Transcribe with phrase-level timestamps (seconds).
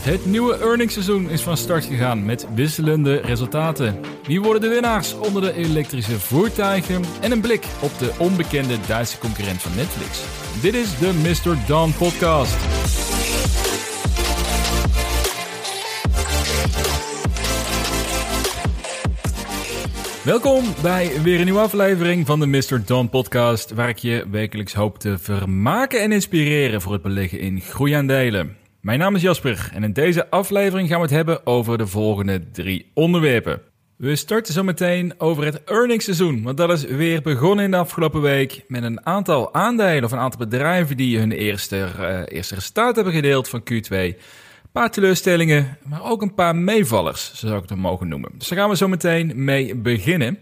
[0.00, 4.00] Het nieuwe earningsseizoen is van start gegaan met wisselende resultaten.
[4.26, 7.02] Wie worden de winnaars onder de elektrische voertuigen?
[7.20, 10.22] En een blik op de onbekende Duitse concurrent van Netflix.
[10.62, 11.66] Dit is de Mr.
[11.66, 12.56] Don Podcast.
[20.24, 22.82] Welkom bij weer een nieuwe aflevering van de Mr.
[22.86, 27.60] Don Podcast, waar ik je wekelijks hoop te vermaken en inspireren voor het beleggen in
[27.60, 28.59] groeiaandelen.
[28.80, 32.50] Mijn naam is Jasper en in deze aflevering gaan we het hebben over de volgende
[32.50, 33.60] drie onderwerpen.
[33.96, 38.20] We starten zo meteen over het earningsseizoen, want dat is weer begonnen in de afgelopen
[38.20, 42.94] week met een aantal aandelen of een aantal bedrijven die hun eerste, uh, eerste resultaat
[42.94, 43.90] hebben gedeeld van Q2.
[43.90, 44.16] Een
[44.72, 48.30] paar teleurstellingen, maar ook een paar meevallers, zo zou ik het mogen noemen.
[48.38, 50.38] Dus daar gaan we zo meteen mee beginnen.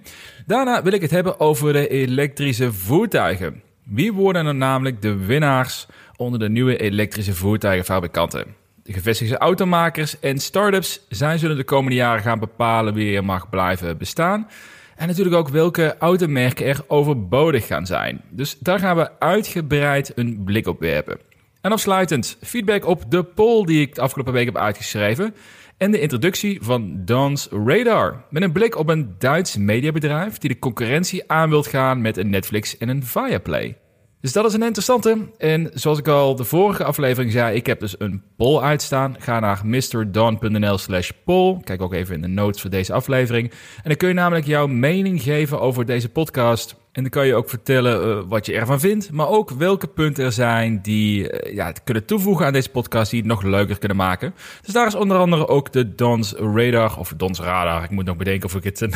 [0.46, 3.62] Daarna wil ik het hebben over de elektrische voertuigen.
[3.84, 5.86] Wie worden er namelijk de winnaars
[6.18, 8.44] onder de nieuwe elektrische voertuigenfabrikanten.
[8.82, 13.50] De gevestigde automakers en start-ups zij zullen de komende jaren gaan bepalen wie er mag
[13.50, 14.48] blijven bestaan.
[14.96, 18.20] En natuurlijk ook welke automerken er overbodig gaan zijn.
[18.30, 21.18] Dus daar gaan we uitgebreid een blik op werpen.
[21.60, 25.34] En afsluitend feedback op de poll die ik de afgelopen week heb uitgeschreven.
[25.76, 28.24] En de introductie van Don's Radar.
[28.30, 32.30] Met een blik op een Duits mediabedrijf die de concurrentie aan wilt gaan met een
[32.30, 33.76] Netflix en een Viaplay.
[34.20, 35.18] Dus dat is een interessante.
[35.38, 39.16] En zoals ik al de vorige aflevering zei, ik heb dus een poll uitstaan.
[39.18, 41.60] Ga naar mrdon.nl slash poll.
[41.64, 43.50] Kijk ook even in de notes voor deze aflevering.
[43.50, 46.76] En dan kun je namelijk jouw mening geven over deze podcast.
[46.92, 49.12] En dan kan je ook vertellen uh, wat je ervan vindt.
[49.12, 53.10] Maar ook welke punten er zijn die uh, ja, kunnen toevoegen aan deze podcast.
[53.10, 54.34] Die het nog leuker kunnen maken.
[54.62, 56.98] Dus daar is onder andere ook de Dons Radar.
[56.98, 57.84] Of Dons Radar.
[57.84, 58.92] Ik moet nog bedenken of ik het een,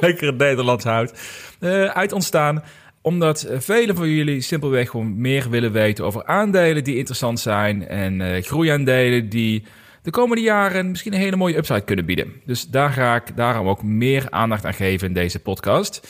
[0.00, 1.12] lekkere Nederlands houd.
[1.60, 2.62] Uh, uit ontstaan
[3.04, 7.88] omdat eh, velen van jullie simpelweg gewoon meer willen weten over aandelen die interessant zijn
[7.88, 9.64] en uh, groeiaandelen die
[10.02, 12.32] de komende jaren misschien een hele mooie upside kunnen bieden.
[12.44, 16.08] Dus daar ga ik daarom ook meer aandacht aan geven in deze podcast.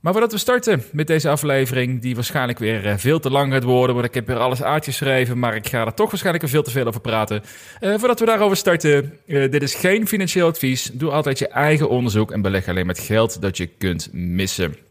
[0.00, 3.64] Maar voordat we starten met deze aflevering, die waarschijnlijk weer eh, veel te lang gaat
[3.64, 6.62] worden, want ik heb weer alles uitgeschreven, maar ik ga er toch waarschijnlijk weer veel
[6.62, 7.42] te veel over praten.
[7.80, 10.90] Voordat we daarover starten, dit is geen financieel advies.
[10.92, 14.87] Doe altijd je eigen onderzoek en beleg alleen met geld dat je kunt missen.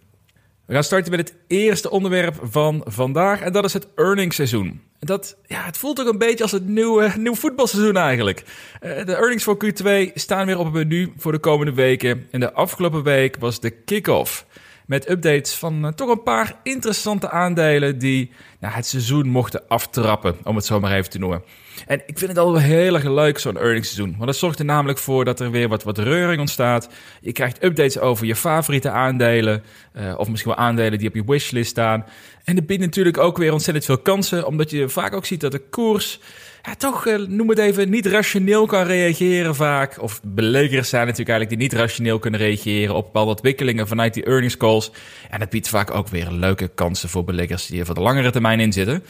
[0.68, 4.82] We gaan starten met het eerste onderwerp van vandaag en dat is het earningsseizoen.
[5.00, 8.44] Dat, ja, het voelt ook een beetje als het nieuwe, nieuw voetbalseizoen eigenlijk.
[8.82, 12.28] Uh, de earnings voor Q2 staan weer op het menu voor de komende weken.
[12.32, 14.46] En de afgelopen week was de kick-off.
[14.88, 20.36] Met updates van uh, toch een paar interessante aandelen die nou, het seizoen mochten aftrappen,
[20.44, 21.44] om het zo maar even te noemen.
[21.88, 24.12] En ik vind het al heel erg leuk, zo'n earningsseizoen.
[24.12, 26.90] Want dat zorgt er namelijk voor dat er weer wat, wat reuring ontstaat.
[27.22, 29.64] Je krijgt updates over je favoriete aandelen.
[29.94, 32.06] Uh, of misschien wel aandelen die op je wishlist staan.
[32.44, 34.46] En het biedt natuurlijk ook weer ontzettend veel kansen.
[34.46, 36.20] Omdat je vaak ook ziet dat de koers
[36.68, 40.02] ja, toch, uh, noem het even, niet rationeel kan reageren vaak.
[40.02, 44.24] Of beleggers zijn natuurlijk eigenlijk die niet rationeel kunnen reageren op bepaalde ontwikkelingen vanuit die
[44.24, 44.92] earnings calls.
[45.30, 48.32] En dat biedt vaak ook weer leuke kansen voor beleggers die er voor de langere
[48.32, 49.04] termijn in zitten.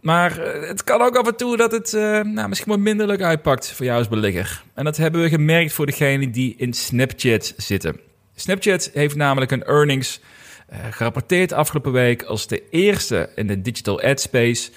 [0.00, 3.06] Maar uh, het kan ook af en toe dat het uh, nou, misschien wat minder
[3.06, 4.62] leuk uitpakt voor jou als belegger.
[4.74, 8.00] En dat hebben we gemerkt voor degenen die in Snapchat zitten.
[8.34, 10.20] Snapchat heeft namelijk een earnings
[10.72, 14.70] uh, gerapporteerd afgelopen week als de eerste in de digital ad space.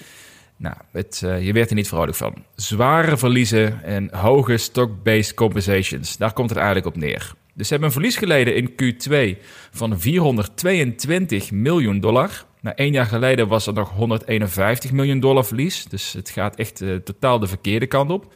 [0.58, 2.34] Nou, het, uh, je werd er niet vrolijk van.
[2.54, 6.16] Zware verliezen en hoge stock-based compensations.
[6.16, 7.32] Daar komt het eigenlijk op neer.
[7.54, 12.44] Dus ze hebben een verlies geleden in Q2 van 422 miljoen dollar.
[12.60, 15.84] Nou, één jaar geleden was er nog 151 miljoen dollar verlies.
[15.84, 18.32] Dus het gaat echt uh, totaal de verkeerde kant op.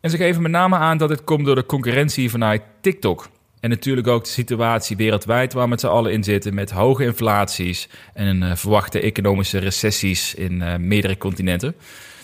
[0.00, 3.28] En ze geven met name aan dat het komt door de concurrentie vanuit TikTok.
[3.60, 7.04] En natuurlijk ook de situatie wereldwijd waar we met z'n allen in zitten met hoge
[7.04, 11.74] inflaties en uh, verwachte economische recessies in uh, meerdere continenten.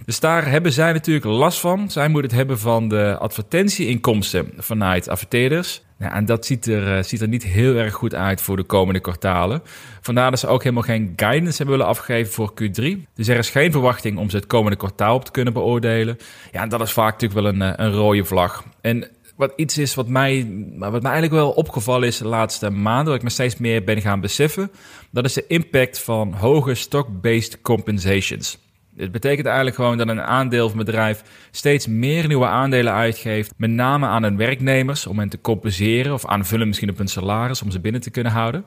[0.04, 1.91] Dus daar hebben zij natuurlijk last van.
[1.91, 5.82] Zij moeten het hebben van de advertentieinkomsten vanuit adverteerders.
[5.98, 8.62] Ja, en dat ziet er, uh, ziet er niet heel erg goed uit voor de
[8.62, 9.62] komende kwartalen.
[10.00, 12.84] Vandaar dat ze ook helemaal geen guidance hebben willen afgeven voor Q3.
[13.14, 16.19] Dus er is geen verwachting om ze het komende kwartaal op te kunnen beoordelen.
[16.53, 18.64] Ja, dat is vaak natuurlijk wel een, een rode vlag.
[18.81, 20.46] En wat iets is wat mij,
[20.79, 24.00] wat mij eigenlijk wel opgevallen is de laatste maanden, wat ik me steeds meer ben
[24.00, 24.70] gaan beseffen,
[25.11, 28.58] dat is de impact van hoge stock-based compensations.
[28.94, 33.70] Dit betekent eigenlijk gewoon dat een aandeel van bedrijf steeds meer nieuwe aandelen uitgeeft, met
[33.70, 37.70] name aan hun werknemers, om hen te compenseren of aanvullen misschien op hun salaris om
[37.70, 38.64] ze binnen te kunnen houden.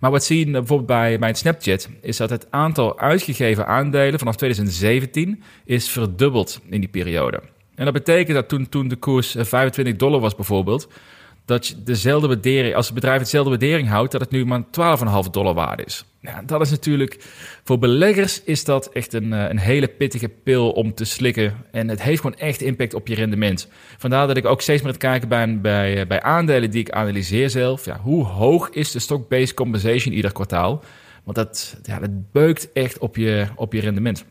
[0.00, 4.36] Maar wat zie je bijvoorbeeld bij, bij Snapchat, is dat het aantal uitgegeven aandelen vanaf
[4.36, 7.42] 2017 is verdubbeld in die periode.
[7.76, 10.88] En dat betekent dat toen, toen de koers 25 dollar was bijvoorbeeld,
[11.46, 14.62] dat je dezelfde waardering, als het bedrijf hetzelfde waardering houdt, dat het nu maar
[15.24, 16.04] 12,5 dollar waard is.
[16.20, 17.24] Ja, dat is natuurlijk,
[17.64, 21.54] voor beleggers is dat echt een, eh, een hele pittige pil om te slikken.
[21.70, 23.68] En het heeft gewoon echt impact op je rendement.
[23.98, 26.90] Vandaar dat ik ook steeds meer het kijken ben bij, eh, bij aandelen die ik
[26.90, 27.84] analyseer zelf.
[27.84, 30.84] Ja, hoe hoog is de stock-based compensation ieder kwartaal?
[31.24, 34.24] Want dat, ja, dat beukt echt op je, op je rendement.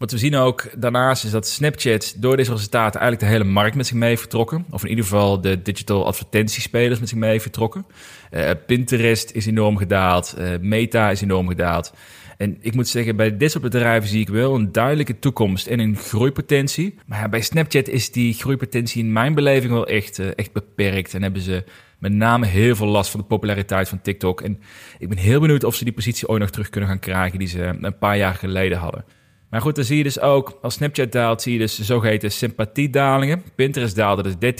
[0.00, 3.76] Wat we zien ook daarnaast is dat Snapchat door deze resultaten eigenlijk de hele markt
[3.76, 4.64] met zich mee heeft vertrokken.
[4.70, 7.86] Of in ieder geval de digital advertentiespelers met zich mee heeft vertrokken.
[8.30, 10.34] Uh, Pinterest is enorm gedaald.
[10.38, 11.92] Uh, Meta is enorm gedaald.
[12.36, 15.78] En ik moet zeggen, bij dit soort bedrijven zie ik wel een duidelijke toekomst en
[15.78, 16.98] een groeipotentie.
[17.06, 21.14] Maar bij Snapchat is die groeipotentie in mijn beleving wel echt, uh, echt beperkt.
[21.14, 21.64] En hebben ze
[21.98, 24.40] met name heel veel last van de populariteit van TikTok.
[24.40, 24.60] En
[24.98, 27.48] ik ben heel benieuwd of ze die positie ooit nog terug kunnen gaan krijgen die
[27.48, 29.04] ze een paar jaar geleden hadden.
[29.50, 33.42] Maar goed, dan zie je dus ook, als Snapchat daalt, zie je dus zogeheten sympathiedalingen.
[33.54, 34.54] Pinterest daalde dus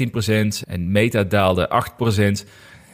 [0.64, 1.84] 13% en Meta daalde
[2.44, 2.48] 8%.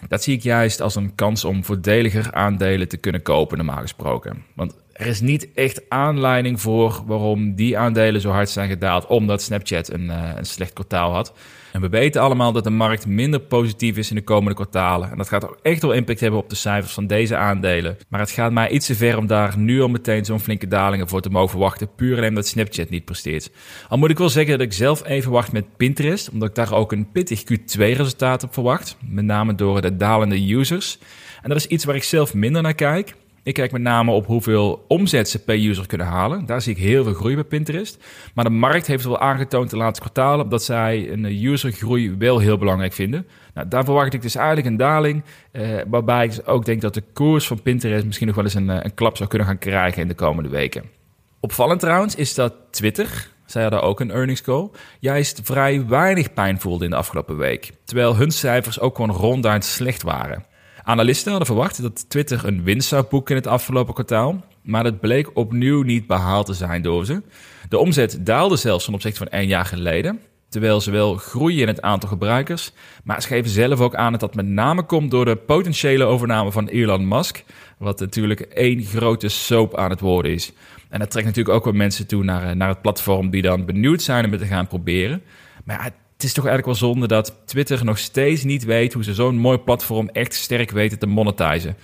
[0.08, 4.44] Dat zie ik juist als een kans om voordeliger aandelen te kunnen kopen, normaal gesproken.
[4.54, 9.42] Want er is niet echt aanleiding voor waarom die aandelen zo hard zijn gedaald, omdat
[9.42, 11.32] Snapchat een, uh, een slecht kwartaal had.
[11.76, 15.10] En we weten allemaal dat de markt minder positief is in de komende kwartalen.
[15.10, 17.96] En dat gaat ook echt wel impact hebben op de cijfers van deze aandelen.
[18.08, 21.08] Maar het gaat mij iets te ver om daar nu al meteen zo'n flinke dalingen
[21.08, 21.94] voor te mogen verwachten.
[21.96, 23.50] Puur alleen omdat Snapchat niet presteert.
[23.88, 26.30] Al moet ik wel zeggen dat ik zelf even wacht met Pinterest.
[26.30, 28.96] Omdat ik daar ook een pittig Q2-resultaat op verwacht.
[29.08, 30.98] Met name door de dalende users.
[31.42, 33.14] En dat is iets waar ik zelf minder naar kijk.
[33.46, 36.46] Ik kijk met name op hoeveel omzet ze per user kunnen halen.
[36.46, 38.04] Daar zie ik heel veel groei bij Pinterest.
[38.34, 42.58] Maar de markt heeft wel aangetoond de laatste kwartalen dat zij een usergroei wel heel
[42.58, 43.26] belangrijk vinden.
[43.54, 45.22] Nou, daar verwacht ik dus eigenlijk een daling.
[45.50, 48.70] Eh, waarbij ik ook denk dat de koers van Pinterest misschien nog wel eens een,
[48.70, 50.84] eh, een klap zou kunnen gaan krijgen in de komende weken.
[51.40, 54.70] Opvallend trouwens is dat Twitter, zij hadden ook een earnings call,
[55.00, 57.72] juist vrij weinig pijn voelde in de afgelopen week.
[57.84, 60.44] Terwijl hun cijfers ook gewoon ronduit slecht waren.
[60.86, 65.00] Analisten hadden verwacht dat Twitter een winst zou boeken in het afgelopen kwartaal, maar dat
[65.00, 67.22] bleek opnieuw niet behaald te zijn door ze.
[67.68, 71.66] De omzet daalde zelfs ten opzichte van één jaar geleden, terwijl ze wel groeien in
[71.66, 72.72] het aantal gebruikers,
[73.04, 76.52] maar ze geven zelf ook aan dat dat met name komt door de potentiële overname
[76.52, 77.44] van Elon Musk,
[77.78, 80.52] wat natuurlijk één grote soap aan het worden is.
[80.88, 84.02] En dat trekt natuurlijk ook wel mensen toe naar, naar het platform die dan benieuwd
[84.02, 85.22] zijn om het te gaan proberen.
[85.64, 89.04] Maar ja, het is toch eigenlijk wel zonde dat Twitter nog steeds niet weet hoe
[89.04, 91.76] ze zo'n mooi platform echt sterk weten te monetizen.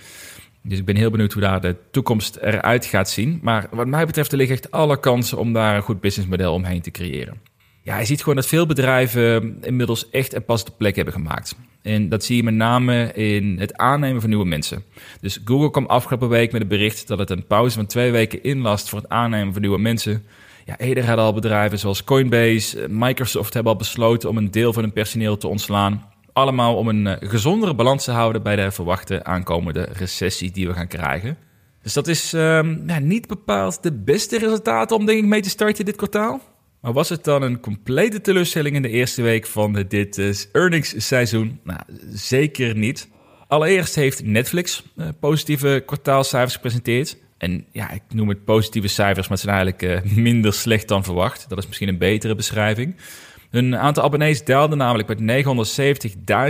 [0.61, 3.39] Dus ik ben heel benieuwd hoe daar de toekomst eruit gaat zien.
[3.41, 6.81] Maar wat mij betreft, er liggen echt alle kansen om daar een goed businessmodel omheen
[6.81, 7.41] te creëren.
[7.81, 11.55] Ja, je ziet gewoon dat veel bedrijven inmiddels echt een pas de plek hebben gemaakt.
[11.81, 14.83] En dat zie je met name in het aannemen van nieuwe mensen.
[15.21, 18.43] Dus Google kwam afgelopen week met het bericht dat het een pauze van twee weken
[18.43, 20.25] inlast voor het aannemen van nieuwe mensen.
[20.65, 24.73] Ja, eerder hadden al bedrijven zoals Coinbase, eh, Microsoft hebben al besloten om een deel
[24.73, 26.11] van hun personeel te ontslaan.
[26.33, 30.73] Allemaal om een eh, gezondere balans te houden bij de verwachte aankomende recessie die we
[30.73, 31.37] gaan krijgen.
[31.81, 35.49] Dus dat is um, ja, niet bepaald de beste resultaten om denk ik mee te
[35.49, 36.41] starten dit kwartaal.
[36.81, 41.59] Maar was het dan een complete teleurstelling in de eerste week van dit uh, earningsseizoen?
[41.63, 41.79] Nou,
[42.13, 43.07] zeker niet.
[43.47, 44.83] Allereerst heeft Netflix
[45.19, 47.17] positieve kwartaalcijfers gepresenteerd.
[47.43, 51.03] En ja, ik noem het positieve cijfers, maar het zijn eigenlijk uh, minder slecht dan
[51.03, 51.45] verwacht.
[51.49, 52.95] Dat is misschien een betere beschrijving.
[53.49, 55.45] Hun aantal abonnees daalde namelijk met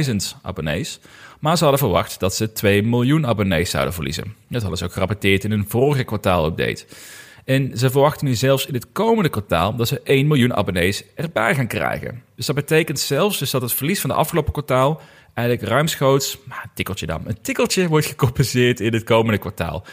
[0.08, 1.00] 970.000 abonnees.
[1.40, 4.36] Maar ze hadden verwacht dat ze 2 miljoen abonnees zouden verliezen.
[4.50, 6.86] Dat hadden ze ook gerapporteerd in hun vorige kwartaalupdate.
[7.46, 11.56] En ze verwachten nu zelfs in het komende kwartaal dat ze 1 miljoen abonnees erbij
[11.56, 12.24] gaan krijgen.
[12.36, 15.02] Dus dat betekent zelfs dus dat het verlies van de afgelopen kwartaal
[15.34, 19.84] eigenlijk ruimschoots, maar een tikkeltje dan, een tikkeltje wordt gecompenseerd in het komende kwartaal.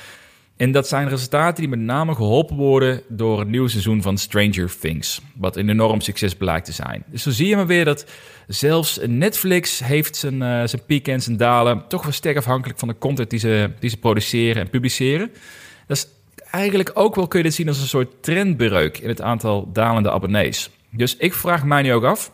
[0.60, 4.78] En dat zijn resultaten die met name geholpen worden door het nieuwe seizoen van Stranger
[4.78, 5.20] Things.
[5.34, 7.04] Wat een enorm succes blijkt te zijn.
[7.06, 8.06] Dus zo zie je maar weer dat
[8.46, 11.84] zelfs Netflix heeft zijn, uh, zijn pieken en zijn dalen.
[11.88, 15.30] Toch wel sterk afhankelijk van de content die ze, die ze produceren en publiceren.
[15.86, 16.06] Dat is
[16.50, 20.10] eigenlijk ook wel, kun je dit zien als een soort trendbreuk in het aantal dalende
[20.10, 20.70] abonnees.
[20.90, 22.26] Dus ik vraag mij nu ook af,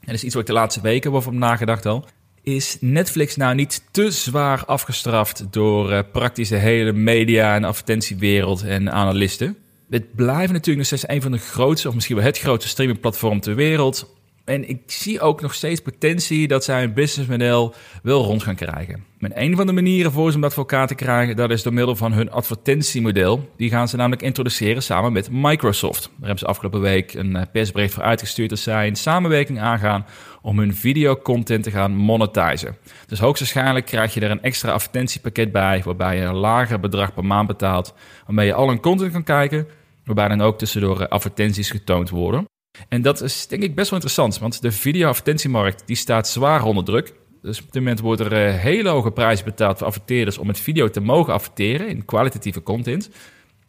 [0.00, 2.04] en dat is iets wat ik de laatste weken over nagedacht al
[2.42, 8.62] is Netflix nou niet te zwaar afgestraft door uh, praktisch de hele media- en advertentiewereld
[8.62, 9.56] en analisten?
[9.90, 13.40] Het blijft natuurlijk nog steeds een van de grootste, of misschien wel het grootste streamingplatform
[13.40, 14.19] ter wereld.
[14.44, 19.04] En ik zie ook nog steeds potentie dat zij een businessmodel wel rond gaan krijgen.
[19.18, 21.62] En een van de manieren voor ze om dat voor elkaar te krijgen, dat is
[21.62, 23.48] door middel van hun advertentiemodel.
[23.56, 26.02] Die gaan ze namelijk introduceren samen met Microsoft.
[26.02, 30.06] Daar hebben ze afgelopen week een eh, persbericht voor uitgestuurd dat zij een samenwerking aangaan
[30.42, 32.76] om hun videocontent te gaan monetizen.
[33.06, 37.24] Dus hoogstwaarschijnlijk krijg je er een extra advertentiepakket bij, waarbij je een lager bedrag per
[37.24, 37.94] maand betaalt,
[38.26, 39.66] waarmee je al hun content kan kijken,
[40.04, 42.49] waarbij dan ook tussendoor advertenties getoond worden.
[42.88, 46.84] En dat is denk ik best wel interessant, want de video-advertentiemarkt die staat zwaar onder
[46.84, 47.12] druk.
[47.42, 50.88] Dus op dit moment worden er hele hoge prijzen betaald voor adverteerders om met video
[50.88, 53.10] te mogen adverteren in kwalitatieve content.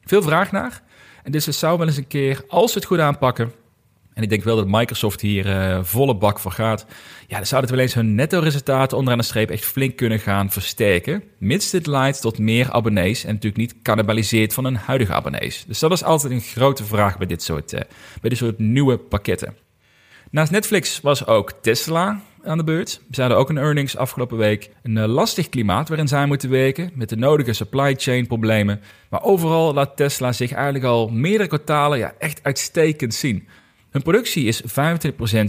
[0.03, 0.83] Veel vraag naar.
[1.23, 3.51] En dus het zou wel eens een keer, als we het goed aanpakken,
[4.13, 6.85] en ik denk wel dat Microsoft hier uh, volle bak voor gaat.
[7.27, 10.51] Ja, dan zouden het wel eens hun netto-resultaten onderaan de streep echt flink kunnen gaan
[10.51, 11.23] versterken.
[11.37, 15.63] Mits dit leidt tot meer abonnees en natuurlijk niet cannibaliseert van hun huidige abonnees.
[15.67, 17.79] Dus dat is altijd een grote vraag bij dit soort, uh,
[18.21, 19.55] bij dit soort nieuwe pakketten.
[20.31, 23.01] Naast Netflix was ook Tesla aan de beurt.
[23.11, 24.69] Ze hadden ook een earnings afgelopen week.
[24.83, 28.81] Een uh, lastig klimaat waarin zij moeten werken, met de nodige supply chain problemen.
[29.09, 33.47] Maar overal laat Tesla zich eigenlijk al meerdere kwartalen ja, echt uitstekend zien.
[33.91, 34.65] Hun productie is 25%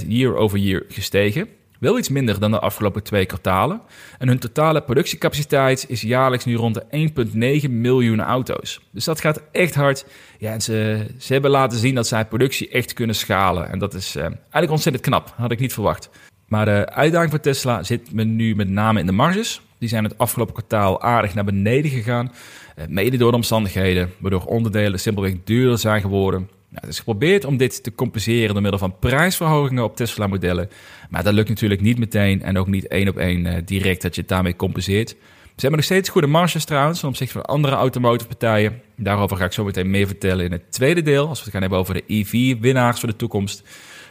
[0.06, 1.48] year over year gestegen.
[1.78, 3.80] Wel iets minder dan de afgelopen twee kwartalen.
[4.18, 8.80] En hun totale productiecapaciteit is jaarlijks nu rond de 1,9 miljoen auto's.
[8.90, 10.04] Dus dat gaat echt hard.
[10.38, 13.70] Ja, en ze, ze hebben laten zien dat zij productie echt kunnen schalen.
[13.70, 15.32] En dat is uh, eigenlijk ontzettend knap.
[15.36, 16.10] Had ik niet verwacht.
[16.48, 19.60] Maar de uitdaging voor Tesla zit me nu met name in de marges.
[19.78, 22.32] Die zijn het afgelopen kwartaal aardig naar beneden gegaan.
[22.78, 26.48] Uh, mede door de omstandigheden, waardoor onderdelen simpelweg duurder zijn geworden.
[26.72, 30.70] Nou, het is geprobeerd om dit te compenseren door middel van prijsverhogingen op Tesla-modellen.
[31.10, 34.14] Maar dat lukt natuurlijk niet meteen en ook niet één op één uh, direct dat
[34.14, 35.08] je het daarmee compenseert.
[35.08, 38.80] Ze hebben nog steeds goede marges trouwens ten opzichte van andere automotive partijen.
[38.96, 41.60] Daarover ga ik zo meteen meer vertellen in het tweede deel, als we het gaan
[41.60, 43.62] hebben over de EV-winnaars voor de toekomst.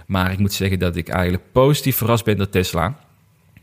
[0.08, 3.00] Maar ik moet zeggen dat ik eigenlijk positief verrast ben door Tesla.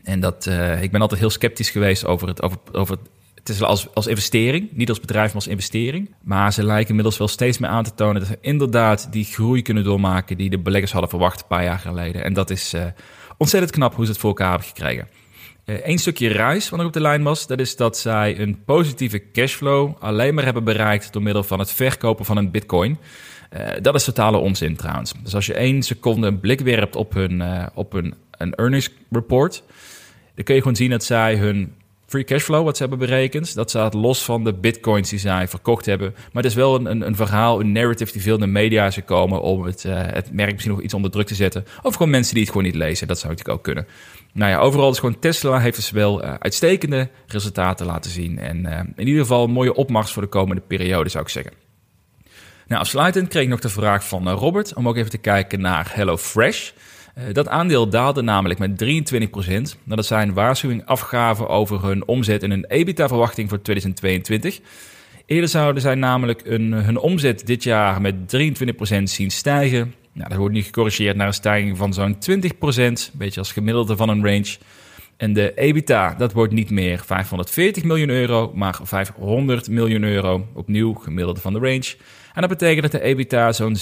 [0.03, 2.97] En dat uh, ik ben altijd heel sceptisch geweest over het, over, over
[3.49, 6.15] Tesla als, als investering, niet als bedrijf, maar als investering.
[6.23, 9.61] Maar ze lijken inmiddels wel steeds meer aan te tonen dat ze inderdaad die groei
[9.61, 12.23] kunnen doormaken die de beleggers hadden verwacht een paar jaar geleden.
[12.23, 12.85] En dat is uh,
[13.37, 15.07] ontzettend knap hoe ze het voor elkaar hebben gekregen.
[15.65, 18.63] Eén uh, stukje ruis wat nog op de lijn was, dat is dat zij een
[18.65, 22.97] positieve cashflow alleen maar hebben bereikt door middel van het verkopen van een bitcoin.
[23.53, 25.13] Uh, dat is totale onzin trouwens.
[25.23, 28.89] Dus als je één seconde een blik werpt op hun, uh, op hun een earnings
[29.11, 29.63] report,
[30.35, 31.73] dan kun je gewoon zien dat zij hun
[32.09, 35.85] free cashflow, wat ze hebben berekend, dat staat los van de bitcoins die zij verkocht
[35.85, 36.13] hebben.
[36.13, 38.85] Maar het is wel een, een, een verhaal, een narrative die veel in de media
[38.85, 41.65] is gekomen om het, uh, het merk misschien nog iets onder druk te zetten.
[41.81, 43.87] Of gewoon mensen die het gewoon niet lezen, dat zou natuurlijk ook kunnen.
[44.33, 48.39] Nou ja, overal is gewoon Tesla heeft dus wel uh, uitstekende resultaten laten zien.
[48.39, 51.53] En uh, in ieder geval een mooie opmars voor de komende periode, zou ik zeggen.
[52.67, 55.91] Nou, afsluitend kreeg ik nog de vraag van Robert om ook even te kijken naar
[55.93, 56.71] HelloFresh.
[56.71, 56.88] Uh,
[57.31, 58.83] dat aandeel daalde namelijk met
[59.75, 59.79] 23%.
[59.83, 64.59] Dat zijn waarschuwing afgaven over hun omzet en hun EBITDA-verwachting voor 2022.
[65.25, 69.93] Eerder zouden zij namelijk een, hun omzet dit jaar met 23% zien stijgen.
[70.13, 72.19] Nou, dat wordt nu gecorrigeerd naar een stijging van zo'n 20%,
[72.75, 74.57] een beetje als gemiddelde van een range.
[75.17, 80.47] En de EBITDA, dat wordt niet meer 540 miljoen euro, maar 500 miljoen euro.
[80.53, 81.95] Opnieuw gemiddelde van de range.
[82.33, 83.77] En dat betekent dat de EBITDA zo'n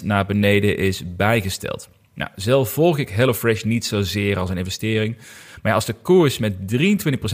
[0.00, 1.88] 7,5% naar beneden is bijgesteld.
[2.18, 5.16] Nou, zelf volg ik HelloFresh niet zozeer als een investering.
[5.62, 6.54] Maar als de koers met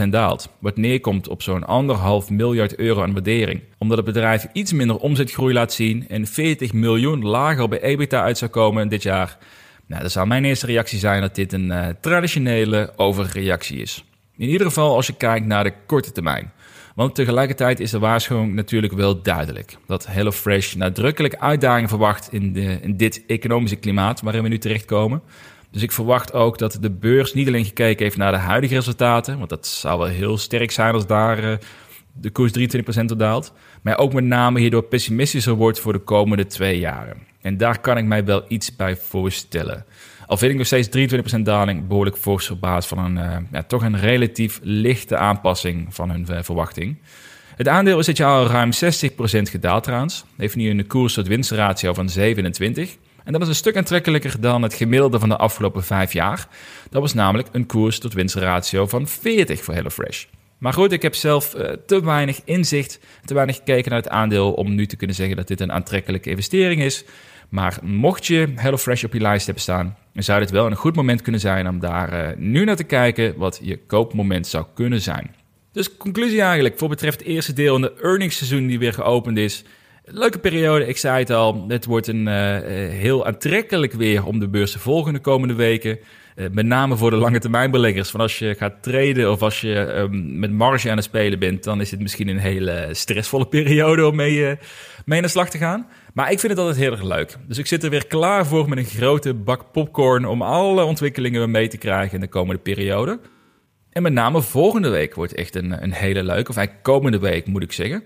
[0.04, 4.72] 23% daalt, wat neerkomt op zo'n anderhalf miljard euro aan waardering, omdat het bedrijf iets
[4.72, 9.38] minder omzetgroei laat zien en 40 miljoen lager bij EBITDA uit zou komen dit jaar,
[9.86, 14.04] nou, dan zou mijn eerste reactie zijn dat dit een uh, traditionele overreactie is.
[14.36, 16.52] In ieder geval als je kijkt naar de korte termijn.
[16.94, 19.76] Want tegelijkertijd is de waarschuwing natuurlijk wel duidelijk.
[19.86, 25.22] Dat HelloFresh nadrukkelijk uitdagingen verwacht in, de, in dit economische klimaat waarin we nu terechtkomen.
[25.70, 29.38] Dus ik verwacht ook dat de beurs niet alleen gekeken heeft naar de huidige resultaten,
[29.38, 31.56] want dat zou wel heel sterk zijn als daar uh,
[32.12, 36.46] de koers 23% op daalt, maar ook met name hierdoor pessimistischer wordt voor de komende
[36.46, 37.16] twee jaren.
[37.40, 39.84] En daar kan ik mij wel iets bij voorstellen.
[40.26, 40.88] Al vind ik nog steeds
[41.38, 45.94] 23% daling behoorlijk fors op basis van een, uh, ja, toch een relatief lichte aanpassing
[45.94, 46.98] van hun uh, verwachting.
[47.56, 48.76] Het aandeel is dit jaar al ruim 60%
[49.50, 50.24] gedaald trouwens.
[50.36, 52.96] Heeft nu een koers tot winstratio van 27.
[53.24, 56.48] En dat is een stuk aantrekkelijker dan het gemiddelde van de afgelopen vijf jaar.
[56.90, 60.24] Dat was namelijk een koers tot winstratio van 40 voor HelloFresh.
[60.58, 64.52] Maar goed, ik heb zelf uh, te weinig inzicht, te weinig gekeken naar het aandeel
[64.52, 67.04] om nu te kunnen zeggen dat dit een aantrekkelijke investering is.
[67.54, 70.96] Maar mocht je HelloFresh op je lijst hebben staan, dan zou dit wel een goed
[70.96, 75.00] moment kunnen zijn om daar uh, nu naar te kijken wat je koopmoment zou kunnen
[75.00, 75.34] zijn.
[75.72, 79.64] Dus conclusie eigenlijk, voor betreft het eerste deel in de earningsseizoen die weer geopend is.
[80.04, 81.64] Leuke periode, ik zei het al.
[81.68, 82.34] Het wordt een uh,
[82.90, 85.98] heel aantrekkelijk weer om de beurs te volgen de komende weken.
[86.36, 88.14] Uh, met name voor de lange termijn beleggers.
[88.14, 91.80] Als je gaat traden of als je um, met marge aan het spelen bent, dan
[91.80, 94.58] is het misschien een hele stressvolle periode om mee,
[95.04, 95.86] mee aan de slag te gaan.
[96.14, 97.36] Maar ik vind het altijd heel erg leuk.
[97.46, 101.50] Dus ik zit er weer klaar voor met een grote bak popcorn om alle ontwikkelingen
[101.50, 103.20] mee te krijgen in de komende periode.
[103.90, 107.46] En met name volgende week wordt echt een, een hele leuke, of eigenlijk komende week
[107.46, 108.02] moet ik zeggen.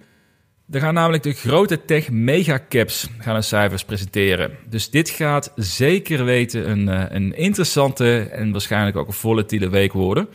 [0.71, 4.51] Er gaan namelijk de grote tech megacaps gaan een cijfers presenteren.
[4.69, 9.93] Dus dit gaat zeker weten een, eh, een interessante en waarschijnlijk ook een volatiele week
[9.93, 10.29] worden.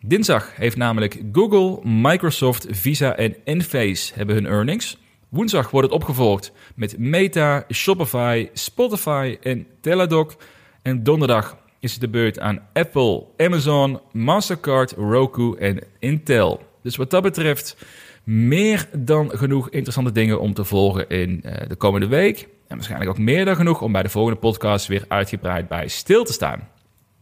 [0.00, 4.98] Dinsdag heeft namelijk Google, Microsoft, Visa en Enphase hebben hun earnings.
[5.30, 10.36] Woensdag wordt het opgevolgd met Meta, Shopify, Spotify en Teladoc.
[10.82, 16.62] En donderdag is het de beurt aan Apple, Amazon, Mastercard, Roku en Intel.
[16.82, 17.76] Dus wat dat betreft
[18.24, 22.48] meer dan genoeg interessante dingen om te volgen in uh, de komende week.
[22.68, 26.24] En waarschijnlijk ook meer dan genoeg om bij de volgende podcast weer uitgebreid bij stil
[26.24, 26.68] te staan.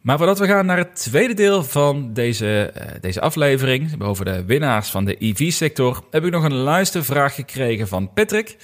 [0.01, 4.45] Maar voordat we gaan naar het tweede deel van deze, uh, deze aflevering, over de
[4.45, 8.57] winnaars van de EV-sector, heb ik nog een luistervraag gekregen van Patrick.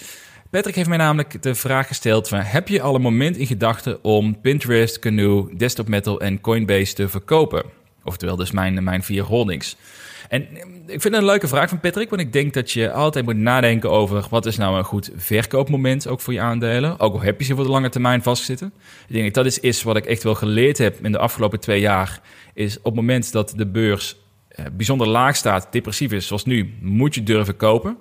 [0.50, 4.04] Patrick heeft mij namelijk de vraag gesteld: van, heb je al een moment in gedachten
[4.04, 7.64] om Pinterest, Canoe, Desktop Metal en Coinbase te verkopen?
[8.04, 9.76] Oftewel dus mijn, mijn vier holdings.
[10.28, 10.42] En
[10.86, 13.36] ik vind het een leuke vraag van Patrick, want ik denk dat je altijd moet
[13.36, 17.00] nadenken over wat is nou een goed verkoopmoment ook voor je aandelen.
[17.00, 18.72] Ook al heb je ze voor de lange termijn vastzitten.
[19.08, 21.80] Ik denk dat is, is wat ik echt wel geleerd heb in de afgelopen twee
[21.80, 22.20] jaar.
[22.54, 24.16] Is op het moment dat de beurs
[24.48, 27.96] eh, bijzonder laag staat, depressief is zoals nu, moet je durven kopen.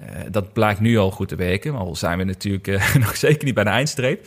[0.00, 3.44] Uh, dat blijkt nu al goed te werken, al zijn we natuurlijk uh, nog zeker
[3.44, 4.26] niet bij de eindstreep.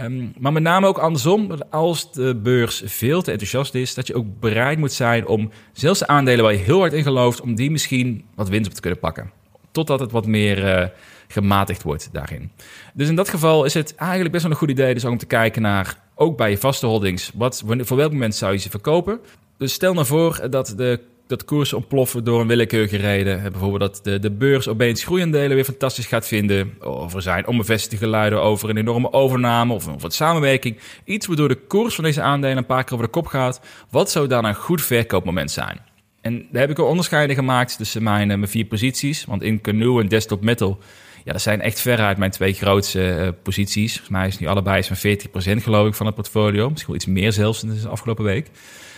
[0.00, 4.14] Um, maar met name ook andersom, als de beurs veel te enthousiast is, dat je
[4.14, 7.54] ook bereid moet zijn om zelfs de aandelen waar je heel hard in gelooft, om
[7.54, 9.30] die misschien wat winst op te kunnen pakken.
[9.70, 10.86] Totdat het wat meer uh,
[11.28, 12.50] gematigd wordt daarin.
[12.94, 15.26] Dus in dat geval is het eigenlijk best wel een goed idee dus om te
[15.26, 19.20] kijken naar, ook bij je vaste holdings, wat, voor welk moment zou je ze verkopen.
[19.56, 23.42] Dus stel nou voor dat de dat koersen ontploffen door een willekeurige reden.
[23.42, 26.74] Bijvoorbeeld dat de, de beurs opeens groeiendelen weer fantastisch gaat vinden.
[26.80, 30.78] Of er zijn onbevestigde geluiden over een enorme overname of, een samenwerking.
[31.04, 33.60] Iets waardoor de koers van deze aandelen een paar keer over de kop gaat.
[33.90, 35.80] Wat zou dan een goed verkoopmoment zijn?
[36.20, 39.24] En daar heb ik al onderscheiden gemaakt tussen mijn, eh, mijn vier posities.
[39.24, 40.78] Want in Canoe en Desktop Metal,
[41.24, 43.92] ja, dat zijn echt veruit mijn twee grootste uh, posities.
[43.92, 46.70] Volgens mij is nu allebei zo'n 40% geloof ik van het portfolio.
[46.70, 48.50] Misschien wel iets meer zelfs in de afgelopen week.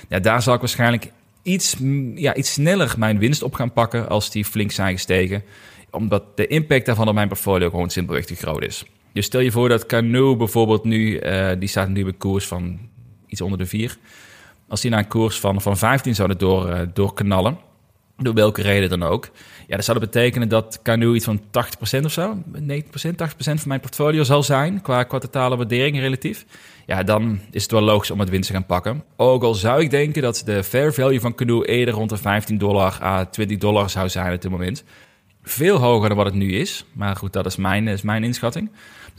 [0.08, 1.10] Ja, daar zal ik waarschijnlijk
[1.42, 1.76] iets,
[2.14, 5.42] ja, iets sneller mijn winst op gaan pakken als die flink zijn gestegen.
[5.90, 8.85] Omdat de impact daarvan op mijn portfolio gewoon simpelweg te groot is.
[9.12, 12.78] Dus stel je voor dat Canoe bijvoorbeeld nu, uh, die staat nu bij koers van
[13.26, 13.97] iets onder de 4.
[14.68, 17.59] Als die naar een koers van, van 15 zouden door, uh, doorknallen,
[18.16, 19.31] door welke reden dan ook.
[19.70, 23.59] Ja, dat zou dat betekenen dat Canoe iets van 80% of zo, 90%, 80% van
[23.64, 26.46] mijn portfolio zal zijn, qua, qua totale waardering relatief
[26.90, 29.04] ja, dan is het wel logisch om het winst te gaan pakken.
[29.16, 32.59] Ook al zou ik denken dat de fair value van Canoe eerder rond de 15
[32.59, 34.85] dollar à 20 dollar zou zijn op dit moment.
[35.42, 36.85] Veel hoger dan wat het nu is.
[36.92, 38.70] Maar goed, dat is mijn, is mijn inschatting.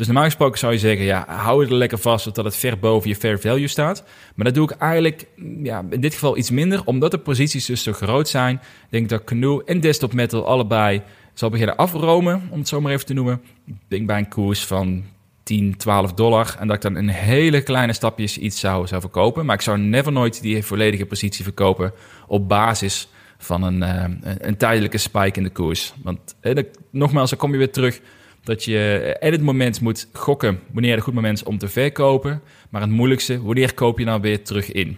[0.02, 2.80] Dus normaal gesproken zou je zeggen, ja, hou het er lekker vast zodat het ver
[2.80, 4.04] boven je fair value staat.
[4.36, 5.28] Maar dat doe ik eigenlijk
[5.64, 8.56] ja, in dit geval iets minder, omdat de posities dus zo groot zijn.
[8.56, 11.02] Ik denk dat Canoe en Desktop Metal allebei
[11.34, 13.42] zal beginnen afromen, om het zo maar even te noemen.
[13.66, 15.04] Ik denk bij een koers van
[15.44, 16.56] 10, 12 dollar.
[16.60, 19.46] En dat ik dan in hele kleine stapjes iets zou, zou verkopen.
[19.46, 21.94] Maar ik zou never nooit die volledige positie verkopen
[22.28, 24.04] op basis van een, uh,
[24.38, 25.94] een, tijdelijke spike in de koers.
[26.04, 28.02] Want eh, nogmaals, dan kom je weer terug
[28.44, 32.42] dat je het moment moet gokken wanneer het goed moment is om te verkopen.
[32.70, 34.98] Maar het moeilijkste, wanneer koop je nou weer terug in?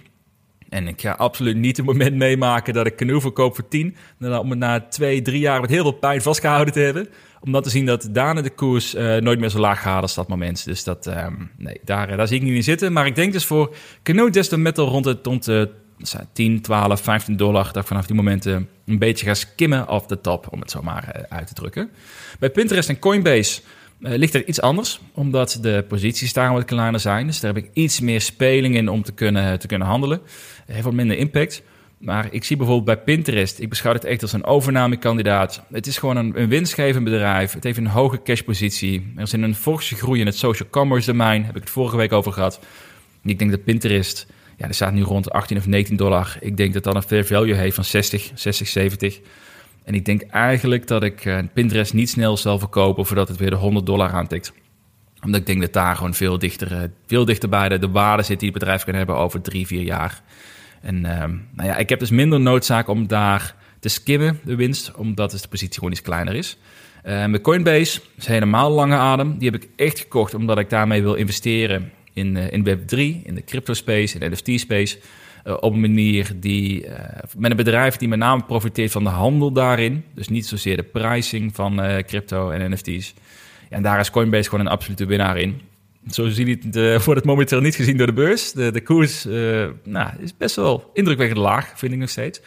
[0.69, 3.95] En ik ga absoluut niet het moment meemaken dat ik canoe verkoop voor 10.
[4.19, 7.08] Om het na twee, drie jaar met heel veel pijn vastgehouden te hebben
[7.43, 10.15] om dan te zien dat daarna de koers uh, nooit meer zo laag gaat als
[10.15, 10.65] dat moment.
[10.65, 12.93] Dus dat, um, nee, daar, eh, daar zie ik niet in zitten.
[12.93, 15.69] Maar ik denk dus voor Canoe Desktop Metal rond het rond de
[16.34, 17.65] 10, 12, 15 dollar.
[17.65, 20.82] Dat ik vanaf die momenten een beetje ga skimmen off de top, om het zo
[20.82, 21.89] maar uh, uit te drukken.
[22.39, 23.62] Bij Pinterest en Coinbase
[23.99, 27.27] uh, ligt er iets anders, omdat de posities daar wat kleiner zijn.
[27.27, 30.21] Dus daar heb ik iets meer speling in om te kunnen, te kunnen handelen.
[30.65, 31.62] Heeft wat minder impact.
[32.03, 35.63] Maar ik zie bijvoorbeeld bij Pinterest, ik beschouw het echt als een overnamekandidaat.
[35.71, 37.53] Het is gewoon een, een winstgevend bedrijf.
[37.53, 39.13] Het heeft een hoge cashpositie.
[39.15, 41.43] Er is een forse groei in het social commerce domein.
[41.45, 42.60] Heb ik het vorige week over gehad.
[43.23, 46.37] Ik denk dat Pinterest, ja, er staat nu rond 18 of 19 dollar.
[46.39, 49.19] Ik denk dat dat een fair value heeft van 60, 60, 70.
[49.83, 53.49] En ik denk eigenlijk dat ik uh, Pinterest niet snel zal verkopen voordat het weer
[53.49, 54.53] de 100 dollar aantikt.
[55.23, 58.39] Omdat ik denk dat daar gewoon veel dichter, veel dichter bij de, de waarde zit
[58.39, 60.21] die het bedrijf kan hebben over drie, vier jaar.
[60.81, 61.17] En uh,
[61.51, 65.41] nou ja, ik heb dus minder noodzaak om daar te skimmen, de winst, omdat dus
[65.41, 66.57] de positie gewoon iets kleiner is.
[67.05, 69.37] Uh, met Coinbase is helemaal lange adem.
[69.37, 73.36] Die heb ik echt gekocht omdat ik daarmee wil investeren in, uh, in Web3, in
[73.36, 74.97] de crypto space, in de NFT space.
[75.47, 76.86] Uh, op een manier die,
[77.38, 80.04] met een bedrijf die met name profiteert van de handel daarin.
[80.15, 83.13] Dus niet zozeer de pricing van crypto en NFT's.
[83.69, 85.62] Ja, en daar is Coinbase gewoon een absolute winnaar in.
[86.10, 88.52] Zo zie je het, wordt het momenteel niet gezien door de beurs.
[88.52, 89.23] De, de koers
[89.84, 92.41] nou, is best wel indrukwekkend laag, vind ik nog steeds.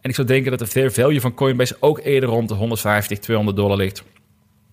[0.00, 3.18] En ik zou denken dat de fair value van Coinbase ook eerder rond de 150,
[3.18, 4.04] 200 dollar ligt.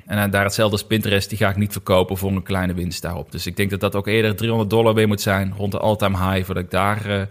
[0.05, 3.01] En uh, daar hetzelfde als Pinterest, die ga ik niet verkopen voor een kleine winst
[3.01, 3.31] daarop.
[3.31, 6.17] Dus ik denk dat dat ook eerder 300 dollar weer moet zijn, rond de all-time
[6.17, 7.21] high, voordat ik daar uh,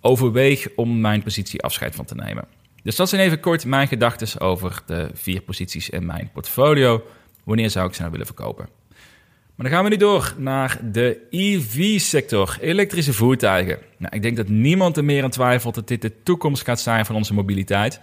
[0.00, 2.44] overweeg om mijn positie afscheid van te nemen.
[2.82, 7.02] Dus dat zijn even kort mijn gedachten over de vier posities in mijn portfolio.
[7.44, 8.68] Wanneer zou ik ze nou willen verkopen?
[9.54, 13.78] Maar dan gaan we nu door naar de EV-sector, elektrische voertuigen.
[13.96, 17.06] Nou, ik denk dat niemand er meer aan twijfelt dat dit de toekomst gaat zijn
[17.06, 18.00] van onze mobiliteit.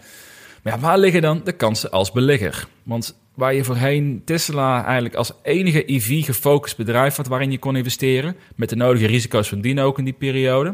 [0.63, 2.67] Maar waar liggen dan de kansen als belegger?
[2.83, 7.75] Want waar je voorheen Tesla eigenlijk als enige EV gefocust bedrijf had waarin je kon
[7.75, 10.73] investeren, met de nodige risico's van dien ook in die periode,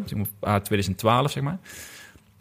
[0.63, 1.59] 2012 zeg maar.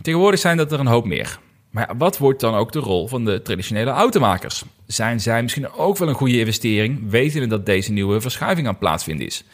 [0.01, 1.39] Tegenwoordig zijn dat er een hoop meer.
[1.71, 4.65] Maar wat wordt dan ook de rol van de traditionele automakers?
[4.87, 9.27] Zijn zij misschien ook wel een goede investering, wetende dat deze nieuwe verschuiving aan plaatsvinden
[9.27, 9.45] is?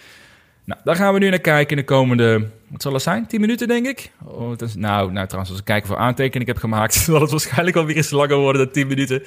[0.69, 3.41] Nou, daar gaan we nu naar kijken in de komende, wat zal het zijn, 10
[3.41, 4.11] minuten denk ik?
[4.25, 7.97] Oh, nou, nou, trouwens, als ik kijken voor aantekeningen heb gemaakt, zal het waarschijnlijk alweer
[7.97, 9.23] eens langer worden dan 10 minuten.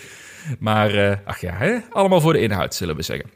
[0.60, 1.78] Maar, uh, ach ja, hè?
[1.90, 3.30] allemaal voor de inhoud, zullen we zeggen.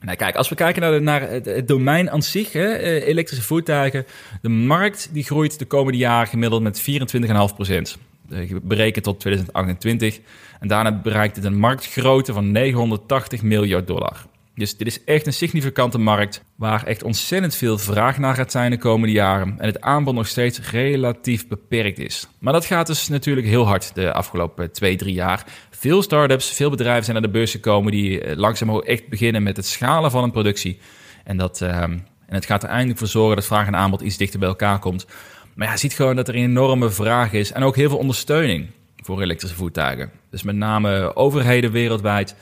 [0.00, 4.06] Nou, kijk, als we kijken naar, het, domein aan zich, hè, eh, elektrische voertuigen,
[4.42, 7.98] de markt die groeit de komende jaren gemiddeld met 24,5 procent.
[8.30, 10.20] Eh, berekend tot 2028.
[10.60, 14.26] En daarna bereikt het een marktgrootte van 980 miljard dollar.
[14.54, 18.70] Dus dit is echt een significante markt waar echt ontzettend veel vraag naar gaat zijn
[18.70, 22.28] de komende jaren en het aanbod nog steeds relatief beperkt is.
[22.38, 25.44] Maar dat gaat dus natuurlijk heel hard de afgelopen twee, drie jaar.
[25.70, 29.56] Veel startups, veel bedrijven zijn naar de beurs gekomen die eh, langzaam echt beginnen met
[29.56, 30.78] het schalen van een productie.
[31.24, 34.16] En, dat, uh, en het gaat er eindelijk voor zorgen dat vraag en aanbod iets
[34.16, 35.06] dichter bij elkaar komt.
[35.54, 37.98] Maar ja, je ziet gewoon dat er een enorme vraag is en ook heel veel
[37.98, 40.10] ondersteuning voor elektrische voertuigen.
[40.30, 42.34] Dus met name overheden wereldwijd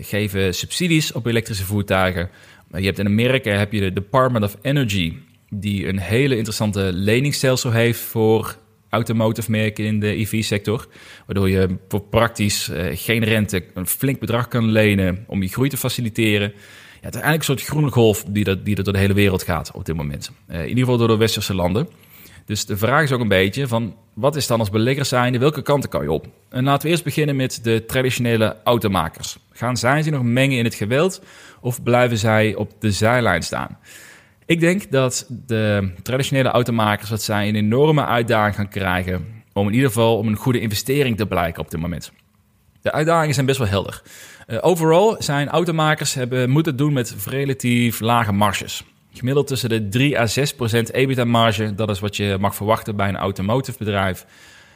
[0.00, 2.30] geven subsidies op elektrische voertuigen.
[2.76, 5.14] Je hebt in Amerika heb je de Department of Energy,
[5.48, 8.56] die een hele interessante leningsstelsel heeft voor
[8.88, 10.86] automotive merken in de EV-sector.
[11.26, 15.68] Waardoor je voor praktisch uh, geen rente een flink bedrag kan lenen om je groei
[15.68, 16.52] te faciliteren.
[17.00, 19.42] Ja, het is eigenlijk een soort groene golf die, dat, die door de hele wereld
[19.42, 20.30] gaat op dit moment.
[20.48, 21.88] in ieder geval door de westerse landen.
[22.44, 25.62] Dus de vraag is ook een beetje van wat is dan als belegger zijnde, welke
[25.62, 26.26] kanten kan je op?
[26.48, 29.38] En laten we eerst beginnen met de traditionele automakers.
[29.52, 31.22] Gaan zij zich nog mengen in het geweld
[31.60, 33.78] of blijven zij op de zijlijn staan?
[34.46, 39.74] Ik denk dat de traditionele automakers dat zij een enorme uitdaging gaan krijgen om in
[39.74, 42.12] ieder geval om een goede investering te blijken op dit moment.
[42.82, 44.02] De uitdagingen zijn best wel helder.
[44.46, 48.84] Uh, overal zijn automakers hebben moeten doen met relatief lage marges.
[49.14, 51.74] Gemiddeld tussen de 3 à 6 procent EBITDA-marge.
[51.74, 54.26] Dat is wat je mag verwachten bij een automotive bedrijf.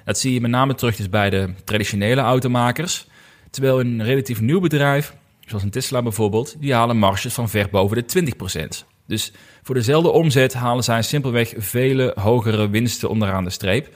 [0.05, 3.07] Dat zie je met name terug dus bij de traditionele automakers.
[3.51, 5.15] Terwijl een relatief nieuw bedrijf,
[5.47, 8.87] zoals een Tesla bijvoorbeeld, die halen marges van ver boven de 20 procent.
[9.07, 13.89] Dus voor dezelfde omzet halen zij simpelweg vele hogere winsten onderaan de streep.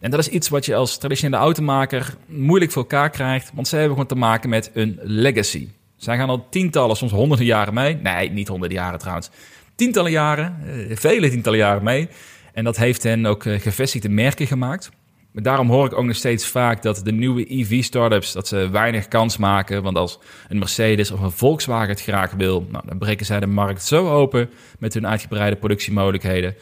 [0.00, 3.74] En dat is iets wat je als traditionele automaker moeilijk voor elkaar krijgt, want ze
[3.74, 5.68] hebben gewoon te maken met een legacy.
[5.96, 7.94] Zij gaan al tientallen, soms honderden jaren mee.
[7.94, 9.30] Nee, niet honderden jaren trouwens
[9.78, 12.08] tientallen jaren, eh, vele tientallen jaren mee.
[12.52, 14.90] En dat heeft hen ook eh, gevestigde merken gemaakt.
[15.32, 19.08] Maar daarom hoor ik ook nog steeds vaak dat de nieuwe EV-startups dat ze weinig
[19.08, 19.82] kans maken.
[19.82, 23.46] Want als een Mercedes of een Volkswagen het graag wil, nou, dan breken zij de
[23.46, 26.54] markt zo open met hun uitgebreide productiemogelijkheden.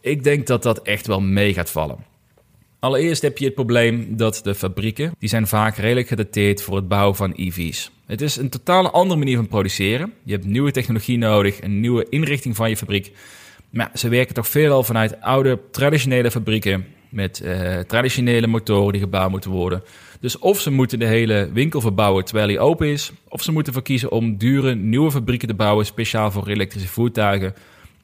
[0.00, 2.13] Ik denk dat dat echt wel mee gaat vallen.
[2.84, 6.88] Allereerst heb je het probleem dat de fabrieken, die zijn vaak redelijk gedateerd voor het
[6.88, 7.90] bouwen van EV's.
[8.06, 10.12] Het is een totaal andere manier van produceren.
[10.22, 13.12] Je hebt nieuwe technologie nodig, een nieuwe inrichting van je fabriek.
[13.70, 19.30] Maar ze werken toch veelal vanuit oude, traditionele fabrieken met uh, traditionele motoren die gebouwd
[19.30, 19.82] moeten worden.
[20.20, 23.72] Dus of ze moeten de hele winkel verbouwen terwijl hij open is, of ze moeten
[23.72, 27.54] verkiezen om dure nieuwe fabrieken te bouwen speciaal voor elektrische voertuigen.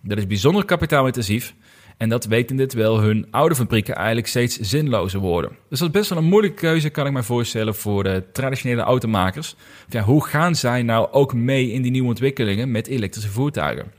[0.01, 1.55] Dat is bijzonder kapitaalintensief.
[2.01, 5.51] En dat wetende terwijl hun oude fabrieken eigenlijk steeds zinlozer worden.
[5.69, 8.83] Dus dat is best wel een moeilijke keuze, kan ik me voorstellen, voor de traditionele
[8.83, 9.57] automakers.
[10.05, 13.93] Hoe gaan zij nou ook mee in die nieuwe ontwikkelingen met elektrische voertuigen?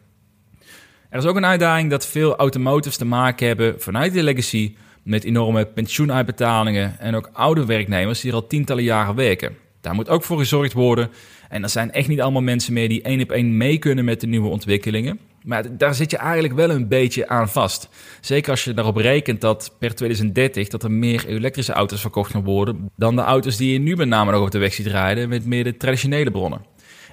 [1.10, 5.24] Er is ook een uitdaging dat veel automotives te maken hebben vanuit de legacy met
[5.24, 9.56] enorme pensioenuitbetalingen en ook oude werknemers die er al tientallen jaren werken.
[9.82, 11.10] Daar moet ook voor gezorgd worden.
[11.50, 14.22] En er zijn echt niet allemaal mensen meer die één op één mee kunnen met
[14.22, 15.20] de nieuwe ontwikkelingen.
[15.44, 17.90] Maar daar zit je eigenlijk wel een beetje aan vast.
[18.22, 22.44] Zeker als je daarop rekent dat per 2030 dat er meer elektrische auto's verkocht gaan
[22.44, 25.30] worden dan de auto's die je nu met name nog op de weg ziet rijden
[25.30, 26.66] met meer de traditionele bronnen.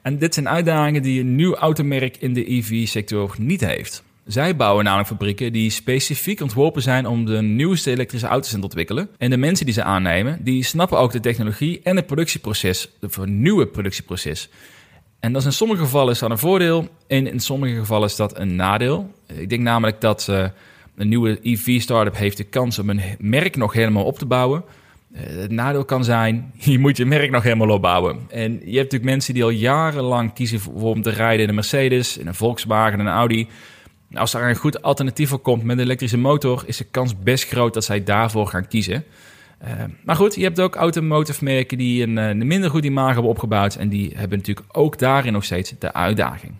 [0.03, 4.03] En dit zijn uitdagingen die een nieuw automerk in de EV-sector niet heeft.
[4.29, 9.09] Zij bouwen namelijk fabrieken die specifiek ontworpen zijn om de nieuwste elektrische auto's te ontwikkelen.
[9.19, 13.27] En de mensen die ze aannemen, die snappen ook de technologie en het productieproces, het
[13.27, 14.49] nieuwe productieproces.
[15.21, 18.17] En dat is in sommige gevallen is dat een voordeel en in sommige gevallen is
[18.17, 19.11] dat een nadeel.
[19.27, 20.45] Ik denk namelijk dat uh,
[20.97, 24.65] een nieuwe EV-startup heeft de kans om een merk nog helemaal op te bouwen.
[25.13, 28.19] het nadeel kan zijn, je moet je merk nog helemaal opbouwen.
[28.29, 31.55] En je hebt natuurlijk mensen die al jarenlang kiezen voor om te rijden in een
[31.55, 33.49] Mercedes, in een Volkswagen, een Audi.
[34.15, 37.49] Als er een goed alternatief voor komt met een elektrische motor, is de kans best
[37.49, 39.05] groot dat zij daarvoor gaan kiezen.
[39.65, 39.71] Uh,
[40.05, 43.75] maar goed, je hebt ook automotive-merken die een, een, minder goed imago hebben opgebouwd.
[43.75, 46.53] En die hebben natuurlijk ook daarin nog steeds de uitdaging.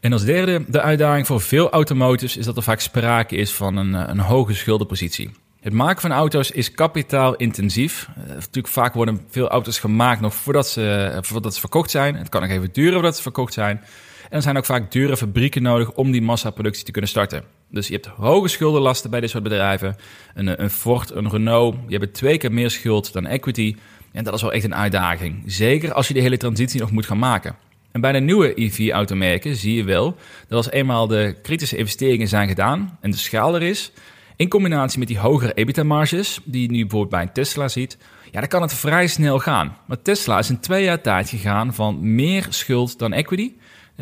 [0.00, 3.76] En als derde, de uitdaging voor veel automotives is dat er vaak sprake is van
[3.76, 5.30] een, een hoge schuldenpositie.
[5.60, 8.08] Het maken van auto's is kapitaalintensief.
[8.28, 12.16] Natuurlijk vaak worden veel auto's gemaakt nog voordat ze, voordat ze verkocht zijn.
[12.16, 13.76] Het kan nog even duren voordat ze verkocht zijn.
[14.22, 17.44] En er zijn ook vaak dure fabrieken nodig om die massaproductie te kunnen starten.
[17.72, 19.96] Dus je hebt hoge schuldenlasten bij dit soort bedrijven.
[20.34, 23.76] Een, een Ford, een Renault, die hebben twee keer meer schuld dan equity.
[24.12, 25.42] En dat is wel echt een uitdaging.
[25.46, 27.56] Zeker als je de hele transitie nog moet gaan maken.
[27.92, 30.16] En bij de nieuwe EV-automerken zie je wel
[30.48, 33.92] dat als eenmaal de kritische investeringen zijn gedaan en de schaal er is,
[34.36, 37.98] in combinatie met die hogere EBITDA-marges, die je nu bijvoorbeeld bij een Tesla ziet,
[38.30, 39.76] ja, dan kan het vrij snel gaan.
[39.86, 43.52] Maar Tesla is in twee jaar tijd gegaan van meer schuld dan equity.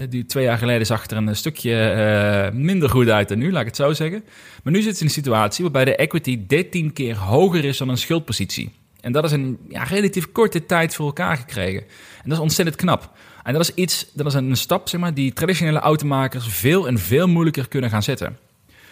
[0.01, 1.95] Eh, die twee jaar geleden zag er een stukje
[2.53, 4.25] uh, minder goed uit dan nu, laat ik het zo zeggen.
[4.63, 7.89] Maar nu zit ze in een situatie waarbij de equity 13 keer hoger is dan
[7.89, 8.73] een schuldpositie.
[9.01, 11.81] En dat is in ja, relatief korte tijd voor elkaar gekregen.
[12.23, 13.11] En dat is ontzettend knap.
[13.43, 16.99] En dat is iets, dat is een stap, zeg maar, die traditionele automakers veel en
[16.99, 18.39] veel moeilijker kunnen gaan zetten.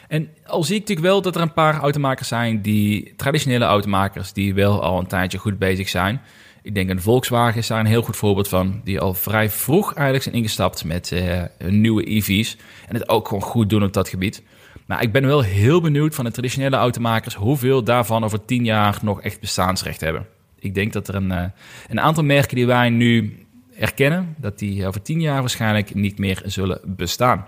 [0.08, 4.32] En al zie ik natuurlijk wel dat er een paar automakers zijn die traditionele automakers
[4.32, 6.20] die wel al een tijdje goed bezig zijn.
[6.62, 9.94] Ik denk een Volkswagen is daar een heel goed voorbeeld van, die al vrij vroeg
[9.94, 12.56] eigenlijk zijn ingestapt met uh, nieuwe EV's
[12.88, 14.42] en het ook gewoon goed doen op dat gebied.
[14.86, 18.98] Maar ik ben wel heel benieuwd van de traditionele automakers hoeveel daarvan over tien jaar
[19.02, 20.26] nog echt bestaansrecht hebben.
[20.58, 21.44] Ik denk dat er een, uh,
[21.88, 23.46] een aantal merken die wij nu
[23.78, 27.46] erkennen, dat die over tien jaar waarschijnlijk niet meer zullen bestaan.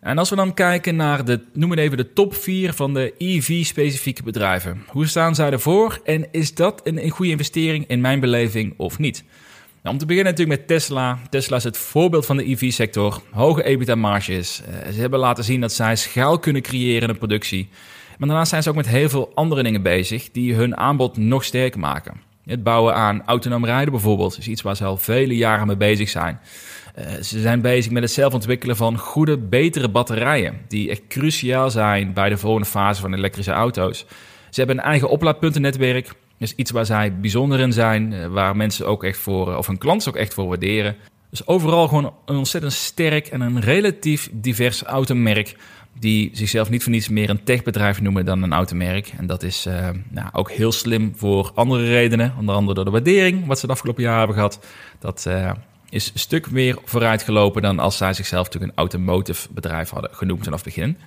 [0.00, 3.14] En als we dan kijken naar de, noem het even de top 4 van de
[3.18, 4.84] EV-specifieke bedrijven.
[4.86, 8.98] Hoe staan zij ervoor en is dat een, een goede investering in mijn beleving of
[8.98, 9.24] niet?
[9.82, 11.18] Nou, om te beginnen natuurlijk met Tesla.
[11.30, 13.22] Tesla is het voorbeeld van de EV-sector.
[13.30, 14.60] Hoge EBITDA-marges.
[14.60, 17.68] Uh, ze hebben laten zien dat zij schaal kunnen creëren in de productie.
[18.18, 21.44] Maar daarnaast zijn ze ook met heel veel andere dingen bezig die hun aanbod nog
[21.44, 22.20] sterker maken.
[22.44, 26.08] Het bouwen aan autonoom rijden bijvoorbeeld is iets waar ze al vele jaren mee bezig
[26.08, 26.40] zijn.
[26.98, 31.70] Uh, ze zijn bezig met het zelf ontwikkelen van goede, betere batterijen, die echt cruciaal
[31.70, 34.06] zijn bij de volgende fase van elektrische auto's.
[34.50, 36.12] Ze hebben een eigen oplaadpuntennetwerk.
[36.38, 39.78] Is iets waar zij bijzonder in zijn, uh, waar mensen ook echt voor, of hun
[39.78, 40.96] klanten ook echt voor waarderen.
[41.30, 45.56] Dus overal gewoon een ontzettend sterk en een relatief divers automerk
[45.98, 49.12] die zichzelf niet voor niets meer een techbedrijf noemen dan een automerk.
[49.18, 49.68] En dat is
[50.08, 52.34] nou, ook heel slim voor andere redenen.
[52.38, 54.66] Onder andere door de waardering, wat ze de afgelopen jaren hebben gehad.
[54.98, 55.26] Dat
[55.90, 60.44] is een stuk meer vooruitgelopen dan als zij zichzelf natuurlijk een automotive bedrijf hadden genoemd
[60.44, 60.98] vanaf het begin.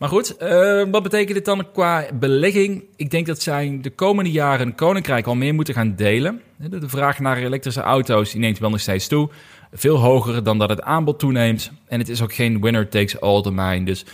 [0.00, 2.84] Maar goed, uh, wat betekent dit dan qua belegging?
[2.96, 6.40] Ik denk dat zij de komende jaren koninkrijk al meer moeten gaan delen.
[6.56, 9.30] De vraag naar elektrische auto's neemt wel nog steeds toe.
[9.72, 11.72] Veel hoger dan dat het aanbod toeneemt.
[11.86, 13.84] En het is ook geen winner takes all domein.
[13.84, 14.04] Dus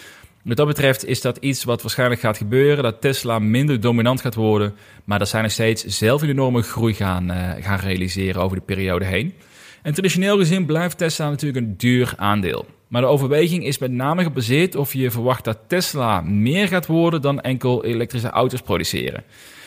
[0.42, 2.82] wat dat betreft is dat iets wat waarschijnlijk gaat gebeuren.
[2.82, 4.74] Dat Tesla minder dominant gaat worden.
[5.04, 8.62] Maar dat zij nog steeds zelf een enorme groei gaan, uh, gaan realiseren over de
[8.62, 9.34] periode heen.
[9.86, 12.66] En traditioneel gezien blijft Tesla natuurlijk een duur aandeel.
[12.88, 17.22] Maar de overweging is met name gebaseerd of je verwacht dat Tesla meer gaat worden
[17.22, 19.24] dan enkel elektrische auto's produceren.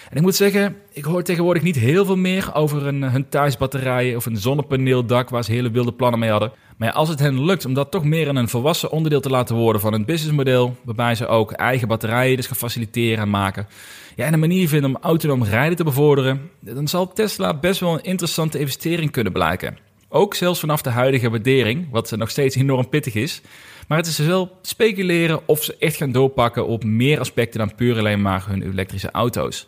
[0.10, 4.16] En ik moet zeggen, ik hoor tegenwoordig niet heel veel meer over een, hun thuisbatterijen
[4.16, 6.52] of een zonnepaneeldak waar ze hele wilde plannen mee hadden.
[6.78, 9.82] Maar als het hen lukt om dat toch meer een volwassen onderdeel te laten worden
[9.82, 13.68] van hun businessmodel, waarbij ze ook eigen batterijen dus gaan faciliteren en maken,
[14.16, 17.94] ja, en een manier vinden om autonoom rijden te bevorderen, dan zal Tesla best wel
[17.94, 19.88] een interessante investering kunnen blijken.
[20.10, 23.42] Ook zelfs vanaf de huidige waardering, wat nog steeds enorm pittig is.
[23.88, 27.76] Maar het is dus wel speculeren of ze echt gaan doorpakken op meer aspecten dan
[27.76, 29.68] puur alleen maar hun elektrische auto's.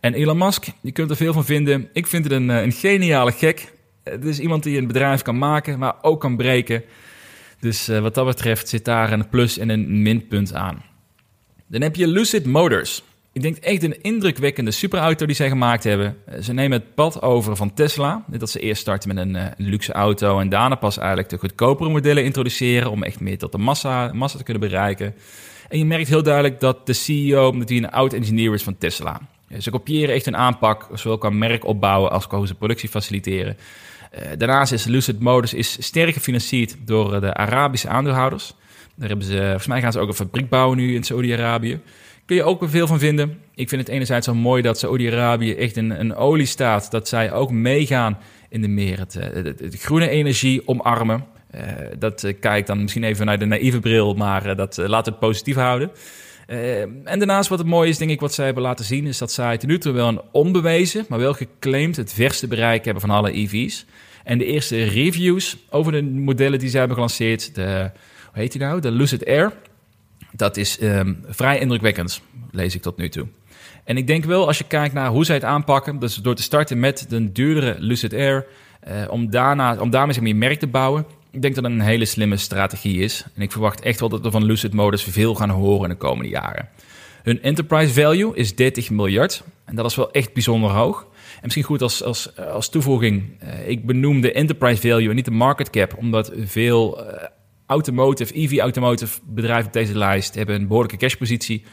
[0.00, 1.88] En Elon Musk, je kunt er veel van vinden.
[1.92, 3.72] Ik vind het een, eh, een geniale gek.
[4.04, 6.82] Het is iemand die een bedrijf kan maken, maar ook kan breken.
[7.60, 10.82] Dus uh, wat dat betreft zit daar een plus en een minpunt aan.
[11.66, 13.02] Dan heb je Lucid Motors.
[13.38, 16.16] Ik denk echt een indrukwekkende superauto die zij gemaakt hebben.
[16.24, 18.24] Eh, ze nemen het pad over van Tesla.
[18.26, 21.90] Dat ze eerst starten met een, een luxe auto en daarna pas eigenlijk de goedkopere
[21.90, 25.14] modellen introduceren om echt meer tot de massa, massa te kunnen bereiken.
[25.68, 29.20] En je merkt heel duidelijk dat de CEO, hij een oud-engineer is van Tesla.
[29.58, 33.56] Ze kopiëren echt een aanpak, zowel qua merk opbouwen als qua productie faciliteren.
[34.14, 38.54] Uh, daarnaast is Lucid Motors is sterk gefinancierd door de Arabische aandeelhouders.
[38.94, 41.80] Daar hebben ze, volgens mij gaan ze ook een fabriek bouwen nu in Saudi-Arabië.
[42.28, 43.40] Kun je ook veel van vinden.
[43.54, 47.50] Ik vind het enerzijds zo mooi dat Saudi-Arabië echt een, een oliestaat, dat zij ook
[47.50, 49.14] meegaan in de meer het,
[49.58, 51.24] het groene energie omarmen.
[51.54, 51.62] Uh,
[51.98, 55.54] dat uh, kijk dan misschien even naar de naïeve bril, maar dat laat het positief
[55.54, 55.90] houden.
[57.04, 59.32] En daarnaast wat het mooie is, denk ik, wat zij hebben laten zien, is dat
[59.32, 63.10] zij ten nu toe wel een onbewezen, maar wel geclaimd het verste bereik hebben van
[63.10, 63.86] alle EV's.
[64.24, 67.90] En de eerste reviews over de modellen die zij hebben gelanceerd, de,
[68.32, 68.80] hoe heet die nou?
[68.80, 69.52] De Lucid Air.
[70.38, 72.20] Dat is um, vrij indrukwekkend,
[72.50, 73.26] lees ik tot nu toe.
[73.84, 76.42] En ik denk wel, als je kijkt naar hoe zij het aanpakken, dus door te
[76.42, 78.46] starten met de duurdere Lucid Air,
[78.88, 82.04] uh, om, daarna, om daarmee meer merk te bouwen, ik denk dat het een hele
[82.04, 83.24] slimme strategie is.
[83.34, 85.96] En ik verwacht echt wel dat we van Lucid Motors veel gaan horen in de
[85.96, 86.68] komende jaren.
[87.22, 89.42] Hun enterprise value is 30 miljard.
[89.64, 91.06] En dat is wel echt bijzonder hoog.
[91.34, 93.24] En misschien goed als, als, als toevoeging.
[93.42, 95.96] Uh, ik benoem de enterprise value en niet de market cap.
[95.96, 97.12] Omdat veel uh,
[97.68, 101.64] automotive, EV automotive bedrijven op deze lijst hebben een behoorlijke cashpositie.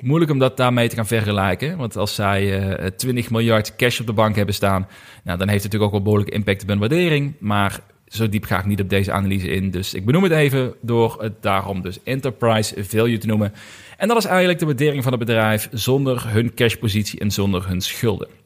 [0.00, 1.76] Moeilijk om dat daarmee te gaan vergelijken.
[1.76, 4.88] Want als zij uh, 20 miljard cash op de bank hebben staan,
[5.24, 7.34] nou, dan heeft het natuurlijk ook wel behoorlijke impact op hun waardering.
[7.38, 9.70] Maar zo diep ga ik niet op deze analyse in.
[9.70, 13.52] Dus ik benoem het even door het daarom dus enterprise value te noemen.
[13.96, 17.80] En dat is eigenlijk de waardering van het bedrijf zonder hun cashpositie en zonder hun
[17.80, 18.41] schulden.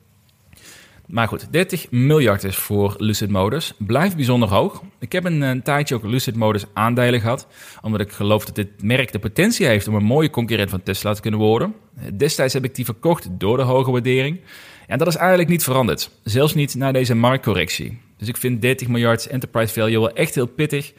[1.06, 3.72] Maar goed, 30 miljard is voor Lucid Motors.
[3.78, 4.82] Blijft bijzonder hoog.
[4.98, 7.46] Ik heb een, tijdje ook Lucid Motors aandelen gehad.
[7.82, 11.12] Omdat ik geloof dat dit merk de potentie heeft om een mooie concurrent van Tesla
[11.12, 11.74] te kunnen worden.
[12.14, 14.40] Destijds heb ik die verkocht door de hoge waardering.
[14.86, 16.10] En dat is eigenlijk niet veranderd.
[16.22, 17.98] Zelfs niet na deze marktcorrectie.
[18.16, 20.92] Dus ik vind 30 miljard enterprise value wel echt heel pittig.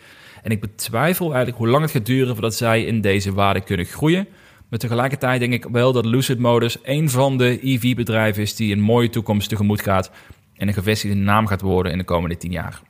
[0.43, 3.85] En ik betwijfel eigenlijk hoe lang het gaat duren voordat zij in deze waarde kunnen
[3.85, 4.27] groeien.
[4.69, 8.81] Maar tegelijkertijd denk ik wel dat Lucid Motors een van de EV-bedrijven is die een
[8.81, 10.11] mooie toekomst tegemoet gaat
[10.55, 12.81] en een gevestigde naam gaat worden in de komende 10 jaar.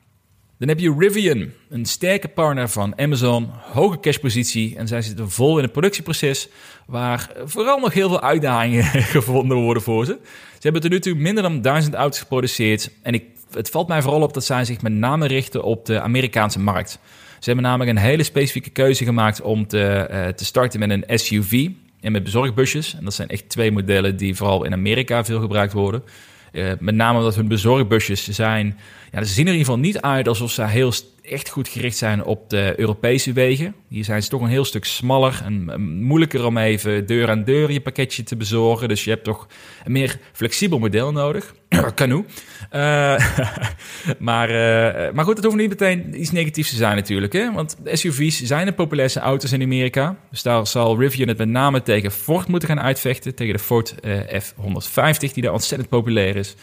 [0.59, 5.57] Dan heb je Rivian, een sterke partner van Amazon, hoge cashpositie en zij zitten vol
[5.57, 6.49] in het productieproces
[6.85, 8.83] waar vooral nog heel veel uitdagingen
[9.17, 10.17] gevonden worden voor ze.
[10.23, 14.01] Ze hebben tot nu toe minder dan 1000 auto's geproduceerd en ik, het valt mij
[14.01, 16.99] vooral op dat zij zich met name richten op de Amerikaanse markt.
[17.39, 21.19] Ze hebben namelijk een hele specifieke keuze gemaakt om te, uh, te starten met een
[21.19, 21.69] SUV
[22.01, 22.95] en met bezorgbusjes.
[22.95, 26.03] En dat zijn echt twee modellen die vooral in Amerika veel gebruikt worden.
[26.51, 28.77] Uh, met name omdat hun bezorgbusjes zijn.
[29.11, 30.93] Ja, ze zien er in ieder geval niet uit alsof ze heel
[31.27, 33.75] echt goed gericht zijn op de Europese wegen.
[33.87, 37.71] Hier zijn ze toch een heel stuk smaller en moeilijker om even deur aan deur
[37.71, 38.87] je pakketje te bezorgen.
[38.87, 39.47] Dus je hebt toch
[39.83, 41.55] een meer flexibel model nodig.
[41.95, 42.25] Canoe.
[42.73, 42.79] Uh,
[44.19, 47.33] maar, uh, maar goed, het hoeft niet meteen iets negatiefs te zijn natuurlijk.
[47.33, 47.51] Hè?
[47.51, 50.15] Want SUV's zijn de populairste auto's in Amerika.
[50.29, 53.35] Dus daar zal Rivian het met name tegen Ford moeten gaan uitvechten.
[53.35, 56.55] Tegen de Ford uh, F-150, die daar ontzettend populair is.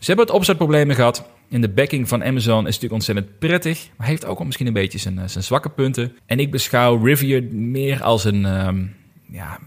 [0.00, 1.24] Ze hebben het opzetproblemen gehad.
[1.48, 4.72] In de backing van Amazon is natuurlijk ontzettend prettig, maar heeft ook wel misschien een
[4.72, 6.16] beetje zijn, zijn zwakke punten.
[6.26, 8.94] En ik beschouw Rivian meer als een, um,
[9.30, 9.58] ja,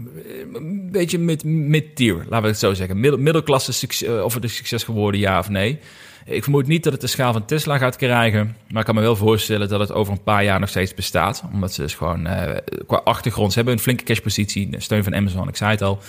[0.54, 3.00] een beetje mid-tier, laten we het zo zeggen.
[3.00, 5.80] Middel, middelklasse succes, of het een succes geworden, ja of nee.
[6.26, 8.56] Ik vermoed niet dat het de schaal van Tesla gaat krijgen.
[8.70, 11.44] Maar ik kan me wel voorstellen dat het over een paar jaar nog steeds bestaat.
[11.54, 12.52] Omdat ze dus gewoon uh,
[12.88, 16.00] qua achtergrond, ze hebben een flinke cashpositie, steun van Amazon, ik zei het al.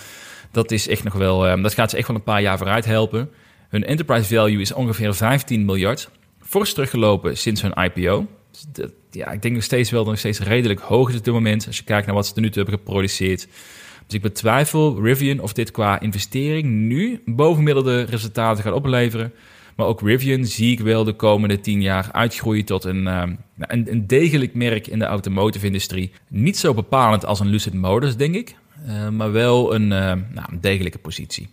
[0.51, 2.85] Dat is echt nog wel, um, dat gaat ze echt wel een paar jaar vooruit
[2.85, 3.29] helpen.
[3.69, 6.09] Hun enterprise value is ongeveer 15 miljard.
[6.39, 8.27] Fors teruggelopen sinds hun IPO.
[8.51, 11.67] Dus ja, ik denk nog steeds wel nog steeds redelijk hoog is op dit moment.
[11.67, 13.47] Als je kijkt naar wat ze er nu toe hebben geproduceerd.
[14.05, 19.33] Dus ik betwijfel Rivian of dit qua investering nu bovenmiddelde resultaten gaat opleveren.
[19.75, 23.23] Maar ook Rivian zie ik wel de komende tien jaar uitgroeien tot een, uh,
[23.57, 26.11] een, een, degelijk merk in de automotive industrie.
[26.27, 28.55] Niet zo bepalend als een Lucid Motors, denk ik.
[28.87, 31.49] Uh, maar wel een, uh, nou, een degelijke positie.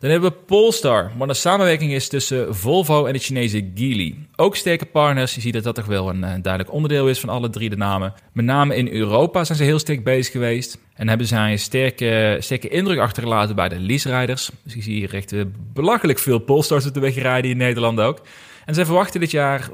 [0.00, 4.14] Dan hebben we Polestar, wat een samenwerking is tussen Volvo en de Chinese Geely.
[4.36, 7.28] Ook sterke partners, je ziet dat dat toch wel een, een, duidelijk onderdeel is van
[7.28, 8.14] alle drie de namen.
[8.32, 10.78] Met name in Europa zijn ze heel sterk bezig geweest.
[10.94, 14.50] En hebben zij een sterke, sterke indruk achtergelaten bij de lease-rijders.
[14.62, 18.00] Dus je ziet hier echt uh, belachelijk veel Polestars op de weg rijden in Nederland
[18.00, 18.20] ook.
[18.64, 19.68] En zij verwachten dit jaar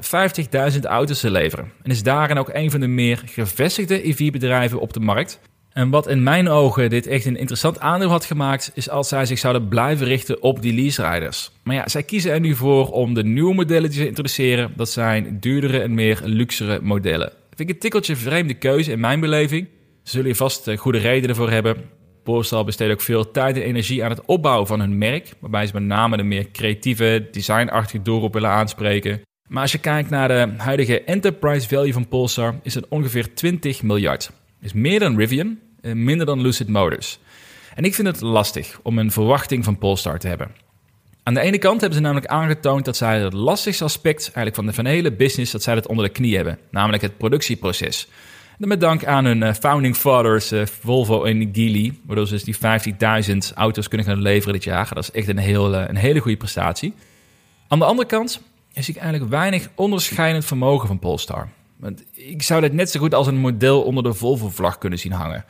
[0.73, 1.71] 50.000 auto's te leveren.
[1.83, 5.39] En is daarin ook een van de meer gevestigde EV-bedrijven op de markt.
[5.77, 9.25] En wat in mijn ogen dit echt een interessant aandeel had gemaakt, is als zij
[9.25, 11.51] zich zouden blijven richten op die lease-riders.
[11.63, 14.89] Maar ja, zij kiezen er nu voor om de nieuwe modellen die ze introduceren, dat
[14.89, 17.31] zijn duurdere en meer luxere modellen.
[17.47, 19.67] Vind ik een tikkeltje vreemde keuze in mijn beleving.
[20.03, 21.77] Zullen je vast eh, goede redenen voor hebben.
[22.23, 25.73] Polestar besteedt ook veel tijd en energie aan het opbouwen van hun merk, waarbij ze
[25.73, 29.21] met name de meer creatieve, designachtige doelgroep willen aanspreken.
[29.47, 33.83] Maar als je kijkt naar de huidige enterprise value van Polestar, is het ongeveer 20
[33.83, 34.31] miljard.
[34.61, 35.57] Is meer dan Rivian,
[35.93, 37.19] minder dan Lucid Motors.
[37.75, 40.51] En ik vind het lastig om een verwachting van Polestar te hebben.
[41.23, 44.65] Aan de ene kant hebben ze namelijk aangetoond dat zij het lastigste aspect eigenlijk van
[44.65, 46.59] de, van hele business, dat zij dat onder de knie hebben.
[46.71, 48.07] Namelijk het productieproces.
[48.59, 52.43] En met dank aan hun uh, founding fathers uh, Volvo en Geely, waardoor ze dus
[52.43, 52.57] die
[53.51, 54.93] 50.000 auto's kunnen gaan leveren dit jaar.
[54.93, 56.93] Dat is echt een, heel, een hele goede prestatie.
[57.67, 58.41] Aan de andere kant
[58.73, 61.49] zie ik eigenlijk weinig onderscheidend vermogen van Polestar.
[61.75, 65.11] Want ik zou dit net zo goed als een model onder de Volvo-vlag kunnen zien
[65.11, 65.45] hangen.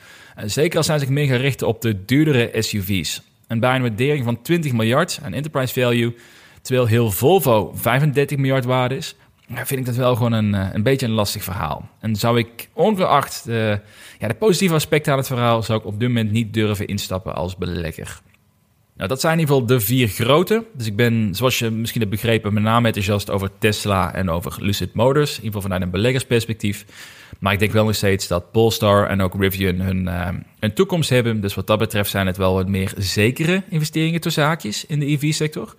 [0.45, 3.21] Zeker als zij zich meer gaan richten op de duurdere SUV's.
[3.47, 6.15] En bij een waardering van 20 miljard aan enterprise value,
[6.61, 9.15] terwijl heel Volvo 35 miljard waard is,
[9.49, 11.89] vind ik dat wel gewoon een, een beetje een lastig verhaal.
[11.99, 13.79] En zou ik ongeacht de,
[14.19, 17.35] ja, de positieve aspecten aan het verhaal, zou ik op dit moment niet durven instappen
[17.35, 18.21] als belegger.
[18.97, 20.63] Nou, dat zijn in ieder geval de vier grote.
[20.73, 24.57] Dus ik ben, zoals je misschien hebt begrepen, met name enthousiast over Tesla en over
[24.59, 25.29] Lucid Motors.
[25.29, 26.85] In ieder geval vanuit een beleggersperspectief.
[27.39, 30.03] Maar ik denk wel nog steeds dat Polestar en ook Rivian hun,
[30.59, 31.41] uh, toekomst hebben.
[31.41, 35.75] Dus wat dat betreft zijn het wel wat meer zekere investeringen tussen in de EV-sector.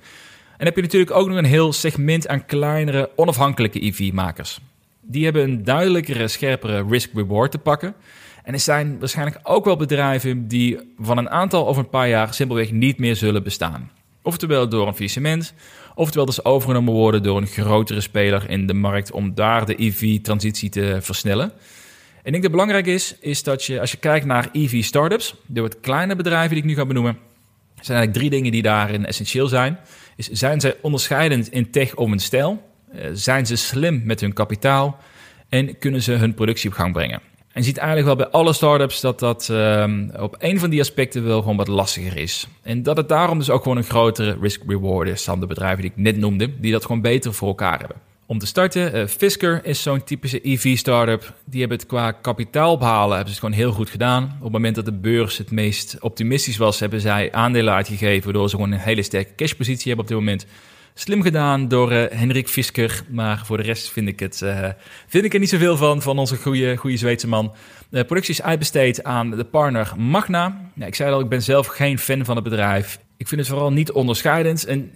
[0.57, 4.61] En heb je natuurlijk ook nog een heel segment aan kleinere, onafhankelijke EV-makers.
[5.01, 7.95] Die hebben een duidelijkere, scherpere risk-reward te pakken.
[8.49, 12.35] En er zijn waarschijnlijk ook wel bedrijven die van een aantal of een paar jaar
[12.35, 13.91] simpelweg niet meer zullen bestaan.
[14.23, 15.55] Oftewel door een faillissement,
[15.95, 20.69] oftewel dus overgenomen worden door een grotere speler in de markt om daar de EV-transitie
[20.69, 21.45] te versnellen.
[21.45, 25.61] En ik denk dat belangrijk is, is dat je als je kijkt naar EV-startups, de
[25.61, 27.19] wat kleine bedrijven die ik nu ga benoemen,
[27.81, 29.79] zijn eigenlijk drie dingen die daarin essentieel zijn.
[30.17, 32.63] Is, zijn ze onderscheidend in tech of een stijl?
[32.93, 34.99] Eh, zijn ze slim met hun kapitaal?
[35.49, 37.28] En kunnen ze hun productie op gang brengen?
[37.59, 40.81] En je ziet eigenlijk wel bij alle startups dat dat um, op een van die
[40.81, 42.47] aspecten wel gewoon wat lastiger is.
[42.63, 45.91] En dat het daarom dus ook gewoon een grotere risk-reward is dan de bedrijven die
[45.91, 47.97] ik net noemde, die dat gewoon beter voor elkaar hebben.
[48.27, 51.35] Om te starten, uh, Fisker is zo'n typische EV-startup.
[51.45, 54.23] Die hebben het qua kapitaal ophalen hebben ze het gewoon heel goed gedaan.
[54.23, 58.49] Op het moment dat de beurs het meest optimistisch was, hebben zij aandelen uitgegeven, waardoor
[58.49, 60.47] ze gewoon een hele sterke cashpositie hebben op dit moment.
[61.01, 63.03] Slim gedaan door uh, Henrik Fisker.
[63.09, 64.69] Maar voor de rest vind ik, het, uh,
[65.07, 67.55] vind ik er niet zoveel van, van onze goede, goede Zweedse man.
[67.89, 70.71] De productie is uitbesteed aan de partner Magna.
[70.75, 72.99] Ja, ik zei al, ik ben zelf geen fan van het bedrijf.
[73.17, 74.65] Ik vind het vooral niet onderscheidend.
[74.65, 74.93] En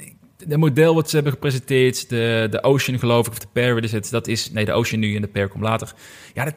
[0.47, 3.93] de model wat ze hebben gepresenteerd, de, de Ocean geloof ik, of de Pair is
[3.93, 5.93] het, dat is, nee, de Ocean nu en de Pair komt later.
[6.34, 6.55] Ja, dat,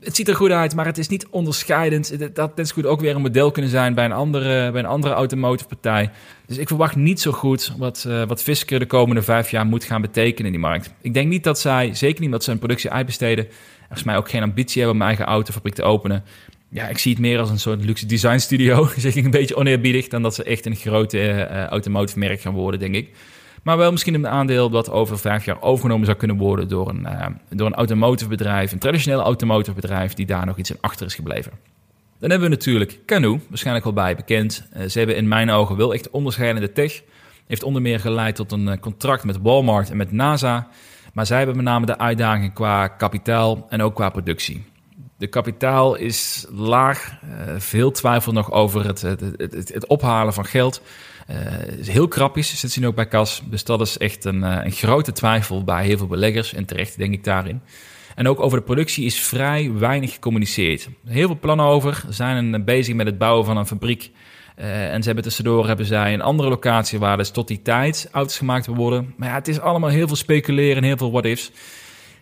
[0.00, 2.34] het ziet er goed uit, maar het is niet onderscheidend.
[2.34, 5.14] Dat, net goed ook weer een model kunnen zijn bij een andere, bij een andere
[5.14, 6.10] automotive partij.
[6.46, 9.84] Dus ik verwacht niet zo goed wat, uh, wat Fisker de komende vijf jaar moet
[9.84, 10.94] gaan betekenen in die markt.
[11.00, 13.46] Ik denk niet dat zij, zeker niet dat ze hun productie uitbesteden,
[13.78, 16.24] volgens mij ook geen ambitie hebben om eigen autofabriek te openen.
[16.70, 19.56] Ja, ik zie het meer als een soort luxe design studio, zeg ik een beetje
[19.56, 23.10] oneerbiedig, dan dat ze echt een grote uh, automotive merk gaan worden, denk ik.
[23.62, 27.00] Maar wel misschien een aandeel dat over vijf jaar overgenomen zou kunnen worden door een,
[27.00, 31.06] uh, door een automotive bedrijf, een traditioneel automotive bedrijf, die daar nog iets in achter
[31.06, 31.52] is gebleven.
[32.18, 34.68] Dan hebben we natuurlijk Canoe, waarschijnlijk wel bij bekend.
[34.88, 37.02] Ze hebben in mijn ogen wel echt onderscheidende tech.
[37.46, 40.68] Heeft onder meer geleid tot een contract met Walmart en met NASA.
[41.12, 44.64] Maar zij hebben met name de uitdaging qua kapitaal en ook qua productie.
[45.18, 47.18] De kapitaal is laag.
[47.24, 49.20] Uh, veel twijfel nog over het, het,
[49.72, 50.82] het, ophalen van geld.
[51.30, 51.36] Uh,
[51.86, 53.42] heel krapjes zit ze nu ook bij kas.
[53.50, 56.54] Dus dat is echt een, uh, een grote twijfel bij heel veel beleggers.
[56.54, 57.60] En terecht denk ik daarin.
[58.14, 60.88] En ook over de productie is vrij weinig gecommuniceerd.
[61.06, 62.02] Heel veel plannen over.
[62.06, 64.10] Ze zijn bezig met het bouwen van een fabriek.
[64.54, 68.38] En ze hebben tussendoor hebben zij een andere locatie waar dus tot die tijd auto's
[68.38, 69.14] gemaakt worden.
[69.16, 71.50] Maar ja, het is allemaal heel veel speculeren en heel veel what-ifs.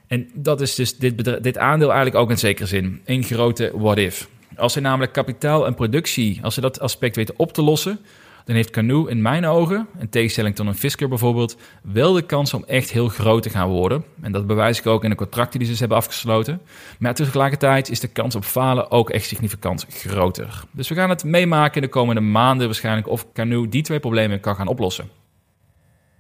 [0.07, 3.01] En dat is dus dit, dit aandeel eigenlijk ook in zekere zin.
[3.05, 4.29] Een grote what-if.
[4.57, 7.99] Als ze namelijk kapitaal en productie, als ze dat aspect weten op te lossen,
[8.47, 12.55] dan heeft Canoe in mijn ogen, in tegenstelling tot een Fisker bijvoorbeeld, wel de kans
[12.55, 14.05] om echt heel groot te gaan worden.
[14.21, 16.61] En dat bewijs ik ook in de contracten die ze hebben afgesloten.
[16.99, 20.65] Maar tegelijkertijd is de kans op falen ook echt significant groter.
[20.71, 24.41] Dus we gaan het meemaken in de komende maanden waarschijnlijk of Canoe die twee problemen
[24.41, 25.11] kan gaan oplossen.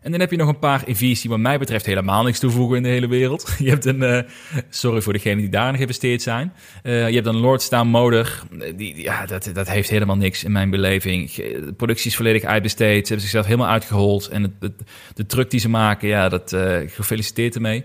[0.06, 2.76] En dan heb je nog een paar EV's die wat mij betreft helemaal niks toevoegen
[2.76, 3.54] in de hele wereld.
[3.58, 4.18] Je hebt een, uh,
[4.68, 6.52] sorry voor degenen die daar nog geïnvesteerd zijn.
[6.82, 8.42] Uh, je hebt een Lordstown motor.
[8.76, 11.32] Die, ja, dat, dat heeft helemaal niks in mijn beleving.
[11.34, 13.06] De productie is volledig uitbesteed.
[13.06, 14.28] Ze hebben zichzelf helemaal uitgehold.
[14.28, 14.72] En het,
[15.14, 17.84] de truck die ze maken, ja, dat uh, gefeliciteerd ermee.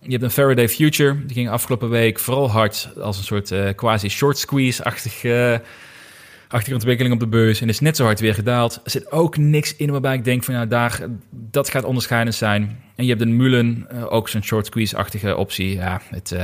[0.00, 1.26] Je hebt een Faraday Future.
[1.26, 5.22] Die ging afgelopen week vooral hard als een soort quasi short squeeze-achtig
[6.52, 8.80] achtige ontwikkeling op de beurs en is net zo hard weer gedaald.
[8.84, 11.00] Er zit ook niks in waarbij ik denk van ja, daar,
[11.30, 12.80] dat gaat onderscheidend zijn.
[12.94, 15.74] En je hebt een Mullen, uh, ook zo'n short squeeze-achtige optie.
[15.74, 16.38] Ja, het, uh,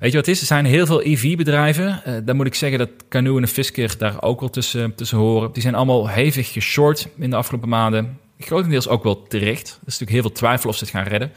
[0.00, 0.40] weet je wat het is?
[0.40, 2.02] Er zijn heel veel EV-bedrijven.
[2.06, 5.52] Uh, daar moet ik zeggen dat Canoe en Fisker daar ook wel tussen, tussen horen.
[5.52, 8.18] Die zijn allemaal hevig geshort in de afgelopen maanden.
[8.38, 9.68] Grotendeels ook wel terecht.
[9.68, 11.32] Er is natuurlijk heel veel twijfel of ze het gaan redden.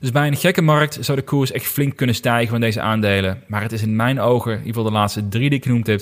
[0.00, 3.42] Dus bij een gekke markt zou de koers echt flink kunnen stijgen van deze aandelen.
[3.46, 5.86] Maar het is in mijn ogen, in ieder geval de laatste drie die ik genoemd
[5.86, 6.00] heb,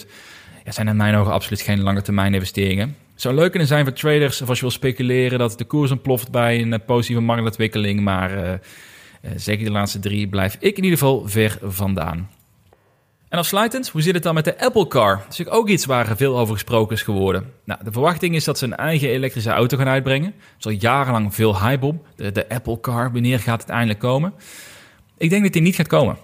[0.64, 2.96] ja, zijn in mijn ogen absoluut geen lange termijn investeringen.
[3.12, 5.90] Het zou leuk kunnen zijn voor traders of als je wil speculeren dat de koers
[5.90, 8.00] ontploft bij een eh, positieve marktontwikkeling.
[8.00, 8.52] Maar uh,
[9.36, 12.30] zeker de laatste drie blijf ik in ieder geval ver vandaan.
[13.28, 15.22] En afsluitend, hoe zit het dan met de Apple Car?
[15.28, 17.52] Dat is ook iets waar veel over gesproken is geworden.
[17.64, 20.28] Nou, de verwachting is dat ze een eigen elektrische auto gaan uitbrengen.
[20.28, 22.06] Er is al jarenlang veel hype op.
[22.16, 24.34] De, de Apple Car, wanneer gaat het eindelijk komen?
[25.18, 26.16] Ik denk dat die niet gaat komen.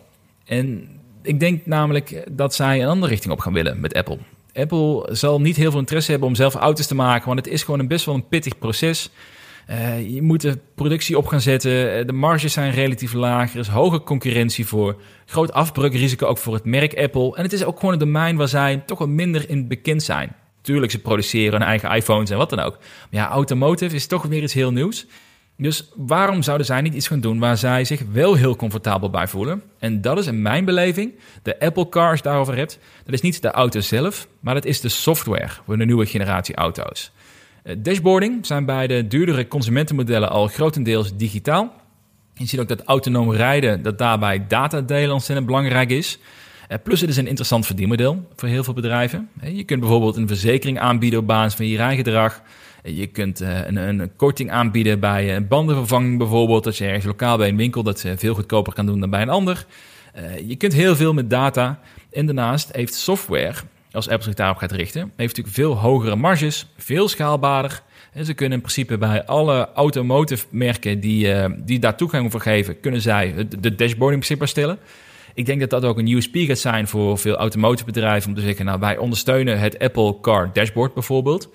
[0.45, 0.88] En
[1.23, 4.18] ik denk namelijk dat zij een andere richting op gaan willen met Apple.
[4.53, 7.62] Apple zal niet heel veel interesse hebben om zelf auto's te maken, want het is
[7.62, 9.11] gewoon een best wel een pittig proces.
[9.71, 11.99] Uh, je moet de productie op gaan zetten.
[11.99, 13.53] Eh, de marges zijn relatief laag.
[13.53, 15.01] Er is hoge concurrentie voor.
[15.27, 17.37] Groot afbreukrisico ook voor het merk Apple.
[17.37, 20.37] En het is ook gewoon een domein waar zij toch wat minder in bekend zijn.
[20.61, 22.79] Tuurlijk, ze produceren hun eigen iPhones en wat dan ook.
[22.79, 25.07] Maar ja, automotive is toch weer iets heel nieuws.
[25.61, 29.28] Dus waarom zouden zij niet iets gaan doen waar zij zich wel heel comfortabel bij
[29.28, 29.62] voelen?
[29.78, 33.20] En dat is in mijn beleving, de Apple Car, als je daarover hebt, dat is
[33.20, 37.12] niet de auto zelf, maar dat is de software voor de nieuwe generatie auto's.
[37.62, 41.72] Eh, dashboarding zijn bij de duurdere consumentenmodellen al grotendeels digitaal.
[42.34, 46.18] Je ziet ook dat autonoom rijden, dat daarbij data delen ontzettend belangrijk is.
[46.68, 49.28] Eh, plus het is een interessant verdienmodel voor heel veel bedrijven.
[49.42, 52.42] Je kunt bijvoorbeeld een verzekering aanbieden op basis van je rijgedrag.
[52.83, 56.64] Je kunt een, een korting aanbieden bij een bandenvervanging bijvoorbeeld.
[56.64, 59.28] Dat je ergens lokaal bij een winkel dat veel goedkoper kan doen dan bij een
[59.28, 59.66] ander.
[60.47, 61.81] Je kunt heel veel met data.
[62.12, 63.55] En daarnaast heeft software
[63.93, 67.83] als Apple zich daarop gaat richten, heeft natuurlijk veel hogere marges, veel schaalbaarder.
[68.12, 72.41] En ze kunnen in principe bij alle automotive merken die, uh, die daar toegang voor
[72.41, 74.78] geven, kunnen zij de dashboarding beschikbaar stellen.
[75.35, 78.43] Ik denk dat dat ook een USP gaat zijn voor veel automotive bedrijven om te
[78.43, 81.49] zeggen, nou wij ondersteunen het Apple Car Dashboard bijvoorbeeld.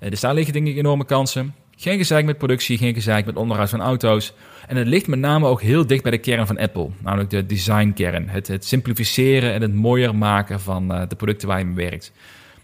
[0.00, 1.54] Uh, dus daar liggen denk ik enorme kansen.
[1.76, 4.32] Geen gezeik met productie, geen gezeik met onderhoud van auto's.
[4.66, 7.46] En het ligt met name ook heel dicht bij de kern van Apple, namelijk de
[7.46, 8.28] designkern.
[8.28, 12.12] Het, het simplificeren en het mooier maken van uh, de producten waar je mee werkt.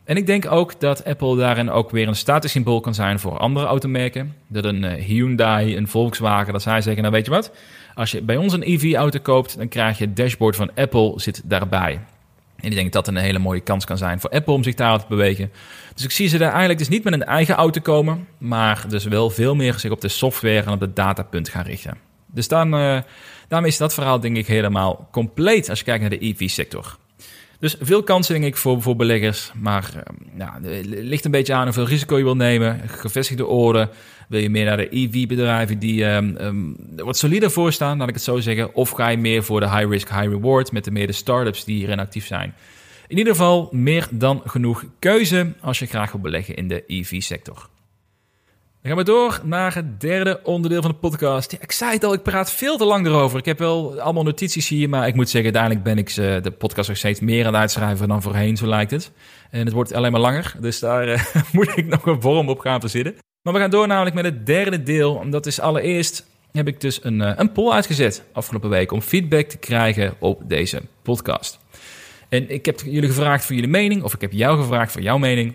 [0.04, 3.66] En ik denk ook dat Apple daarin ook weer een statussymbool kan zijn voor andere
[3.66, 4.34] automerken.
[4.46, 7.52] Dat een uh, Hyundai, een Volkswagen, dat zij zeggen, nou weet je wat,
[7.94, 11.42] als je bij ons een EV-auto koopt, dan krijg je het dashboard van Apple zit
[11.44, 12.00] daarbij.
[12.64, 14.74] En ik denk dat dat een hele mooie kans kan zijn voor Apple om zich
[14.74, 15.52] daar te bewegen.
[15.94, 19.04] Dus ik zie ze daar eigenlijk dus niet met een eigen auto komen, maar dus
[19.04, 21.98] wel veel meer zich op de software en op de datapunt gaan richten.
[22.26, 22.98] Dus dan, uh,
[23.48, 26.96] daarmee is dat verhaal denk ik helemaal compleet als je kijkt naar de EV-sector.
[27.58, 30.02] Dus veel kansen denk ik voor, voor beleggers, maar uh,
[30.38, 33.88] ja, het ligt een beetje aan hoeveel risico je wil nemen, gevestigde orde.
[34.28, 38.22] Wil je meer naar de EV-bedrijven die um, wat solider voor staan, laat ik het
[38.22, 41.64] zo zeggen, of ga je meer voor de high-risk, high-reward met de meer de startups
[41.64, 42.54] die hierin actief zijn.
[43.06, 47.68] In ieder geval meer dan genoeg keuze als je graag wil beleggen in de EV-sector.
[48.84, 51.52] Dan gaan we door naar het derde onderdeel van de podcast.
[51.52, 53.38] Ja, ik zei het al, ik praat veel te lang erover.
[53.38, 56.88] Ik heb wel allemaal notities hier, maar ik moet zeggen, uiteindelijk ben ik de podcast
[56.88, 59.12] nog steeds meer aan het uitschrijven dan voorheen, zo lijkt het.
[59.50, 62.58] En het wordt alleen maar langer, dus daar uh, moet ik nog een vorm op
[62.58, 63.14] gaan verzinnen.
[63.42, 65.30] Maar we gaan door namelijk met het derde deel.
[65.30, 69.46] Dat is allereerst heb ik dus een, uh, een poll uitgezet afgelopen week om feedback
[69.46, 71.58] te krijgen op deze podcast.
[72.28, 75.18] En ik heb jullie gevraagd voor jullie mening, of ik heb jou gevraagd voor jouw
[75.18, 75.54] mening.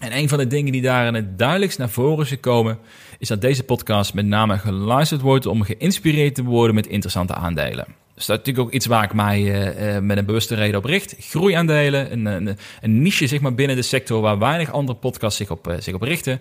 [0.00, 2.78] En een van de dingen die daarin het duidelijkst naar voren is gekomen,
[3.18, 7.84] is dat deze podcast met name geluisterd wordt om geïnspireerd te worden met interessante aandelen.
[8.14, 10.78] Dus dat is natuurlijk ook iets waar ik mij uh, uh, met een bewuste reden
[10.78, 11.16] op richt.
[11.18, 15.50] Groeiaandelen, een, een, een, niche zeg maar, binnen de sector waar weinig andere podcasts zich
[15.50, 16.40] op, uh, zich op richten.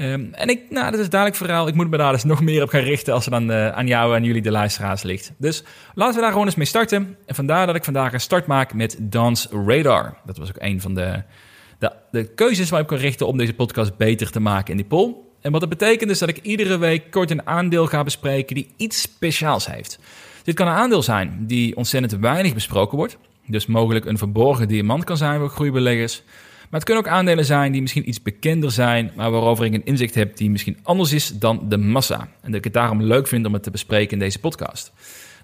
[0.00, 1.68] Um, en ik, nou, dat is duidelijk verhaal.
[1.68, 4.16] Ik moet me daar dus nog meer op gaan richten als het dan aan jou
[4.16, 5.32] en jullie, de luisteraars, ligt.
[5.36, 5.62] Dus
[5.94, 7.16] laten we daar gewoon eens mee starten.
[7.26, 10.16] En vandaar dat ik vandaag een start maak met Dance Radar.
[10.24, 11.22] Dat was ook een van de
[11.80, 14.86] de, de keuzes waar ik kan richten om deze podcast beter te maken in die
[14.86, 15.14] poll.
[15.40, 18.68] En wat dat betekent is dat ik iedere week kort een aandeel ga bespreken die
[18.76, 19.98] iets speciaals heeft.
[20.42, 23.16] Dit kan een aandeel zijn die ontzettend weinig besproken wordt.
[23.46, 26.22] Dus mogelijk een verborgen diamant kan zijn voor groeibeleggers.
[26.70, 29.84] Maar het kunnen ook aandelen zijn die misschien iets bekender zijn, maar waarover ik een
[29.84, 32.20] inzicht heb die misschien anders is dan de massa.
[32.20, 34.92] En dat ik het daarom leuk vind om het te bespreken in deze podcast.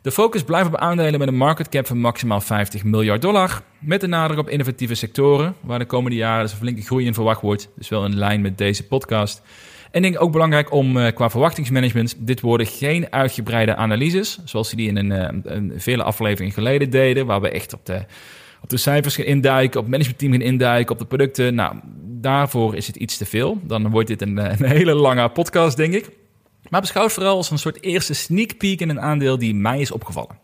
[0.03, 3.62] De focus blijft op aandelen met een market cap van maximaal 50 miljard dollar.
[3.79, 7.14] Met de nadruk op innovatieve sectoren, waar de komende jaren dus een flinke groei in
[7.14, 7.68] verwacht wordt.
[7.77, 9.43] Dus wel in lijn met deze podcast.
[9.91, 12.14] En denk ook belangrijk om uh, qua verwachtingsmanagement.
[12.18, 17.27] Dit worden geen uitgebreide analyses, zoals die in een, uh, een vele afleveringen geleden deden.
[17.27, 18.05] Waar we echt op de,
[18.67, 21.55] op de cijfers gaan induiken, op het managementteam gaan induiken, op de producten.
[21.55, 23.59] Nou, daarvoor is het iets te veel.
[23.62, 26.11] Dan wordt dit een, een hele lange podcast, denk ik.
[26.69, 29.81] Maar beschouw het vooral als een soort eerste sneak peek in een aandeel die mij
[29.81, 30.39] is opgevallen.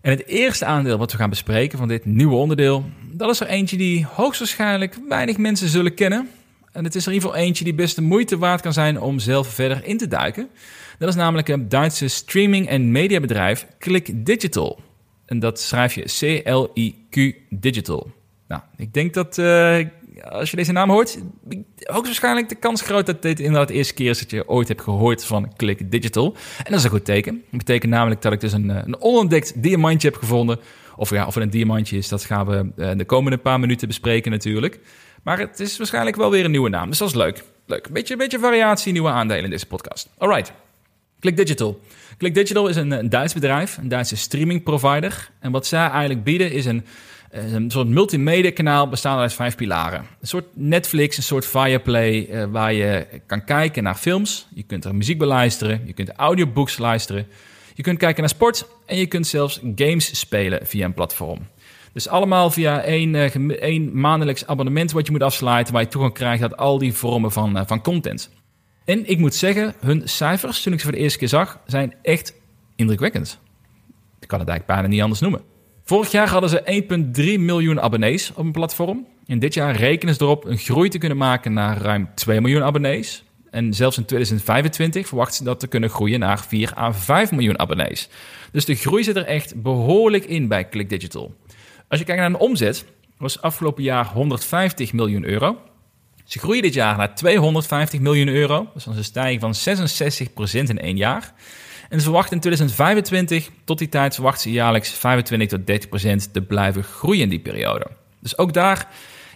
[0.00, 3.46] En het eerste aandeel wat we gaan bespreken van dit nieuwe onderdeel, dat is er
[3.46, 6.28] eentje die hoogstwaarschijnlijk weinig mensen zullen kennen.
[6.72, 9.00] En het is er in ieder geval eentje die best de moeite waard kan zijn
[9.00, 10.48] om zelf verder in te duiken.
[10.98, 14.80] Dat is namelijk een Duitse streaming- en mediabedrijf Click Digital.
[15.30, 18.10] En dat schrijf je C-L-I-Q Digital.
[18.48, 19.78] Nou, ik denk dat uh,
[20.22, 21.18] als je deze naam hoort,
[21.78, 24.80] hoogstwaarschijnlijk de kans groot dat dit inderdaad de eerste keer is dat je ooit hebt
[24.80, 26.34] gehoord van Click Digital.
[26.56, 27.42] En dat is een goed teken.
[27.50, 30.58] Dat betekent namelijk dat ik dus een, eh, een onontdekt diamantje heb gevonden.
[30.96, 33.88] Of ja, of het een diamantje is, dat gaan we uh, de komende paar minuten
[33.88, 34.80] bespreken natuurlijk.
[35.22, 37.44] Maar het is waarschijnlijk wel weer een nieuwe naam, dus dat is leuk.
[37.66, 37.88] Leuk.
[37.88, 40.08] Beetje, beetje variatie, nieuwe aandelen in deze podcast.
[40.18, 40.52] Alright.
[41.20, 41.80] Click Digital.
[42.20, 45.30] Click Digital is een, Duits bedrijf, een Duitse streaming provider.
[45.38, 46.84] En wat zij eigenlijk bieden is een,
[47.30, 50.06] een soort multimedia kanaal bestaande uit vijf pilaren.
[50.20, 54.46] Een soort Netflix, een soort Fireplay, uh, waar je kan kijken naar films.
[54.54, 57.26] Je kunt er muziek beluisteren, je kunt audiobooks luisteren.
[57.74, 61.38] Je kunt kijken naar sport en je kunt zelfs games spelen via een platform.
[61.92, 66.14] Dus allemaal via één, uh, één maandelijks abonnement wat je moet afsluiten, waar je toegang
[66.14, 68.30] krijgt tot al die vormen van, van content.
[68.84, 71.94] En ik moet zeggen, hun cijfers, toen ik ze voor de eerste keer zag, zijn
[72.02, 72.34] echt
[72.76, 73.38] indrukwekkend.
[74.20, 75.42] Ik kan het eigenlijk bijna niet anders noemen.
[75.84, 76.82] Vorig jaar hadden ze
[77.36, 79.06] 1,3 miljoen abonnees op een platform.
[79.26, 82.64] En dit jaar rekenen ze erop een groei te kunnen maken naar ruim 2 miljoen
[82.64, 83.24] abonnees.
[83.50, 87.58] En zelfs in 2025 verwachten ze dat te kunnen groeien naar 4 à 5 miljoen
[87.58, 88.08] abonnees.
[88.52, 91.34] Dus de groei zit er echt behoorlijk in bij Click Digital.
[91.88, 92.84] Als je kijkt naar een omzet,
[93.16, 95.58] was afgelopen jaar 150 miljoen euro.
[96.30, 98.68] Ze groeien dit jaar naar 250 miljoen euro.
[98.74, 101.32] Dat is een stijging van 66% in één jaar.
[101.88, 106.42] En ze verwachten in 2025, tot die tijd verwachten ze jaarlijks 25 tot 30% te
[106.42, 107.86] blijven groeien in die periode.
[108.20, 108.88] Dus ook daar,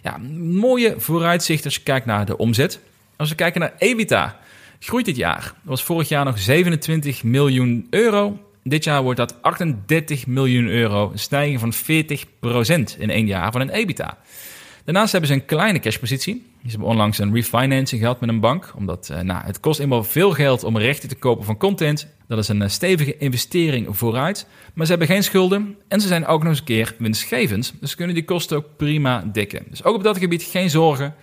[0.02, 2.80] ja, mooie vooruitzichten als je kijkt naar de omzet.
[3.16, 4.38] Als we kijken naar EBITDA,
[4.78, 5.42] groeit dit jaar.
[5.42, 8.38] Dat was vorig jaar nog 27 miljoen euro.
[8.62, 13.60] Dit jaar wordt dat 38 miljoen euro, een stijging van 40% in één jaar van
[13.60, 14.18] een EBITDA.
[14.84, 16.52] Daarnaast hebben ze een kleine cashpositie.
[16.64, 18.72] Ze hebben onlangs een refinancing gehad met een bank.
[18.76, 22.08] Omdat uh, nou, het kost eenmaal veel geld om rechten te kopen van content.
[22.28, 24.46] Dat is een uh, stevige investering vooruit.
[24.74, 27.74] Maar ze hebben geen schulden en ze zijn ook nog eens een keer winstgevend.
[27.80, 29.64] Dus ze kunnen die kosten ook prima dekken.
[29.68, 31.14] Dus ook op dat gebied geen zorgen.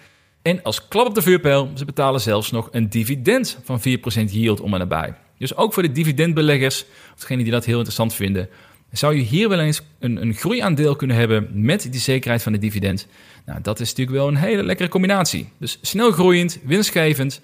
[0.42, 3.84] En als klap op de vuurpijl, ze betalen zelfs nog een dividend van 4%
[4.26, 5.14] yield om en nabij.
[5.38, 8.50] Dus ook voor de dividendbeleggers, of degenen die dat heel interessant vinden,
[8.92, 12.58] zou je hier wel eens een, een groeiaandeel kunnen hebben met die zekerheid van de
[12.58, 13.08] dividend.
[13.46, 15.50] Nou, dat is natuurlijk wel een hele lekkere combinatie.
[15.58, 17.42] Dus snel groeiend, winstgevend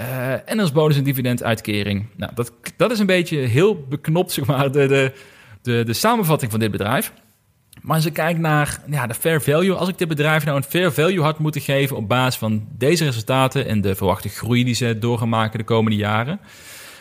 [0.00, 2.06] uh, en als bonus een dividenduitkering.
[2.16, 5.12] Nou, dat, dat is een beetje heel beknopt, zeg maar, de, de,
[5.62, 7.12] de, de samenvatting van dit bedrijf.
[7.80, 10.62] Maar als ik kijk naar ja, de fair value, als ik dit bedrijf nou een
[10.62, 14.74] fair value had moeten geven op basis van deze resultaten en de verwachte groei die
[14.74, 16.40] ze door gaan maken de komende jaren,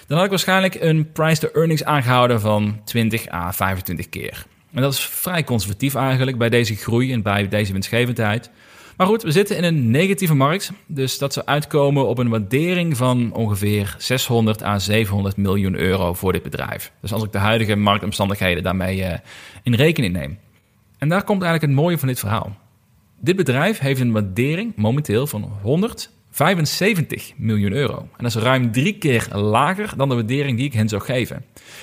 [0.08, 4.46] dan had ik waarschijnlijk een price to earnings aangehouden van 20 à 25 keer.
[4.76, 8.50] En dat is vrij conservatief eigenlijk bij deze groei en bij deze winstgevendheid.
[8.98, 12.98] Maar goed, we zitten in een negatieve markt, dus dat zou uitkomen op een waardering
[12.98, 16.92] van ongeveer 600 à 700 miljoen euro voor dit bedrijf.
[17.02, 19.14] Dus als ik de huidige marktomstandigheden daarmee uh,
[19.64, 20.40] in rekening neem.
[20.98, 22.58] En daar komt eigenlijk het mooie van dit verhaal.
[23.20, 27.98] Dit bedrijf heeft een waardering momenteel van 175 miljoen euro.
[27.98, 31.36] En dat is ruim drie keer lager dan de waardering die ik hen zou geven.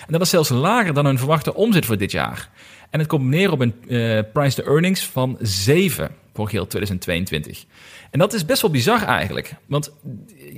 [0.07, 2.51] En dat is zelfs lager dan hun verwachte omzet voor dit jaar.
[2.93, 7.64] En het komt neer op een uh, price to earnings van 7 voor heel 2022.
[8.11, 9.55] En dat is best wel bizar eigenlijk.
[9.66, 9.93] Want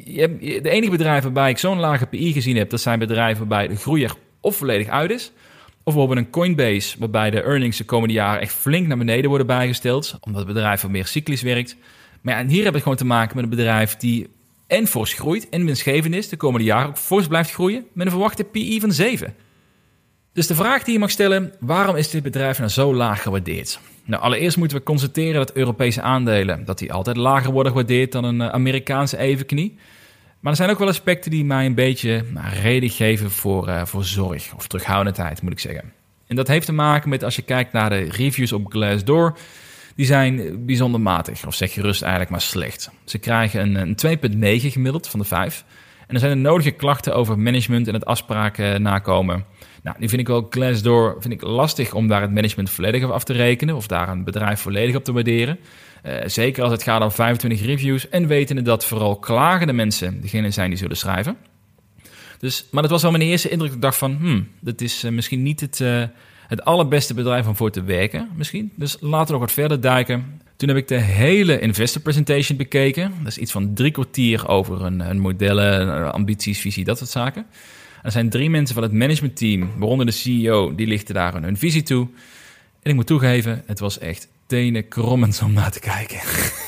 [0.05, 3.81] de enige bedrijven waarbij ik zo'n lage PI gezien heb, dat zijn bedrijven waarbij de
[3.81, 5.33] groei er of volledig uit is,
[5.67, 9.47] of bijvoorbeeld een Coinbase, waarbij de earnings de komende jaren echt flink naar beneden worden
[9.47, 11.77] bijgesteld, omdat het bedrijf wat meer cyclisch werkt.
[12.21, 14.29] Maar ja, en hier hebben we gewoon te maken met een bedrijf die
[14.67, 18.13] en fors groeit en winstgevend is, de komende jaren ook fors blijft groeien, met een
[18.13, 19.35] verwachte PI van 7.
[20.35, 23.81] Dus de vraag die je mag stellen, waarom is dit bedrijf nou zo laag gewaardeerd?
[24.05, 28.25] Nou, allereerst moeten we constateren dat Europese aandelen dat die altijd lager worden gewaardeerd dan
[28.25, 29.79] een eh, Amerikaanse evenknie.
[30.41, 33.85] Maar er zijn ook wel aspecten die mij een beetje nou, reden geven voor, uh,
[33.85, 35.93] voor zorg of terughoudendheid, moet ik zeggen.
[36.27, 39.39] En dat heeft te maken met als je kijkt naar de reviews op Glassdoor,
[39.95, 42.91] die zijn bijzonder matig, of zeg gerust eigenlijk maar slecht.
[43.05, 44.19] Ze krijgen een, een
[44.61, 45.65] 2,9 gemiddeld van de 5.
[46.07, 49.45] En er zijn de nodige klachten over management en het afspraken nakomen.
[49.83, 53.11] Nou, die vind ik wel Glassdoor vind ik lastig om daar het management volledig op
[53.11, 55.59] af te rekenen of daar een bedrijf volledig op te waarderen.
[56.07, 60.51] Uh, zeker als het gaat om 25 reviews en wetende dat vooral klagende mensen degene
[60.51, 61.37] zijn die zullen schrijven.
[62.39, 63.73] Dus, maar dat was wel mijn eerste indruk.
[63.73, 66.03] Ik dacht van, hmm, dat is uh, misschien niet het, uh,
[66.49, 68.29] het allerbeste bedrijf om voor te werken.
[68.37, 68.73] Misschien.
[68.75, 70.41] Dus laten we nog wat verder duiken.
[70.57, 73.13] Toen heb ik de hele investor presentation bekeken.
[73.19, 77.47] Dat is iets van drie kwartier over een modellen, ambities, visie, dat soort zaken.
[78.03, 81.83] Er zijn drie mensen van het managementteam, waaronder de CEO, die lichten daar hun visie
[81.83, 82.09] toe.
[82.83, 86.19] En ik moet toegeven, het was echt tenen krommend om naar te kijken.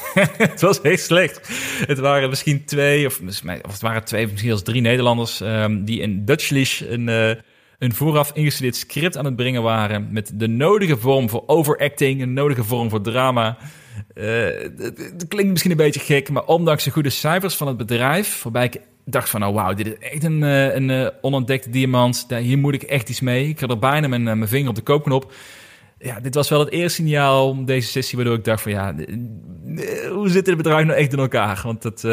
[0.49, 1.49] het was echt slecht.
[1.87, 3.21] Het waren misschien twee, of,
[3.63, 7.31] of het waren twee, misschien als drie Nederlanders, um, die in Dutchlish een, uh,
[7.79, 10.09] een vooraf ingestudeerd script aan het brengen waren.
[10.13, 13.57] Met de nodige vorm voor overacting, een nodige vorm voor drama.
[14.15, 14.25] Uh,
[14.79, 18.65] het, klinkt misschien een beetje gek, maar ondanks de goede cijfers van het bedrijf, waarbij
[18.65, 22.27] ik dacht van, oh wauw, dit is echt een, uh, een uh, onontdekte diamant.
[22.29, 23.49] Hier moet ik echt iets mee.
[23.49, 25.33] Ik had er bijna mijn, mijn vinger op de koopknop
[25.99, 28.95] ja, dit was wel het eerste signaal om deze sessie waardoor ik dacht van ja,
[30.11, 31.61] hoe zit dit bedrijf nou echt in elkaar?
[31.65, 32.13] Want uh,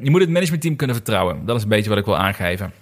[0.00, 1.46] je moet het managementteam kunnen vertrouwen.
[1.46, 2.72] Dat is een beetje wat ik wil aangeven.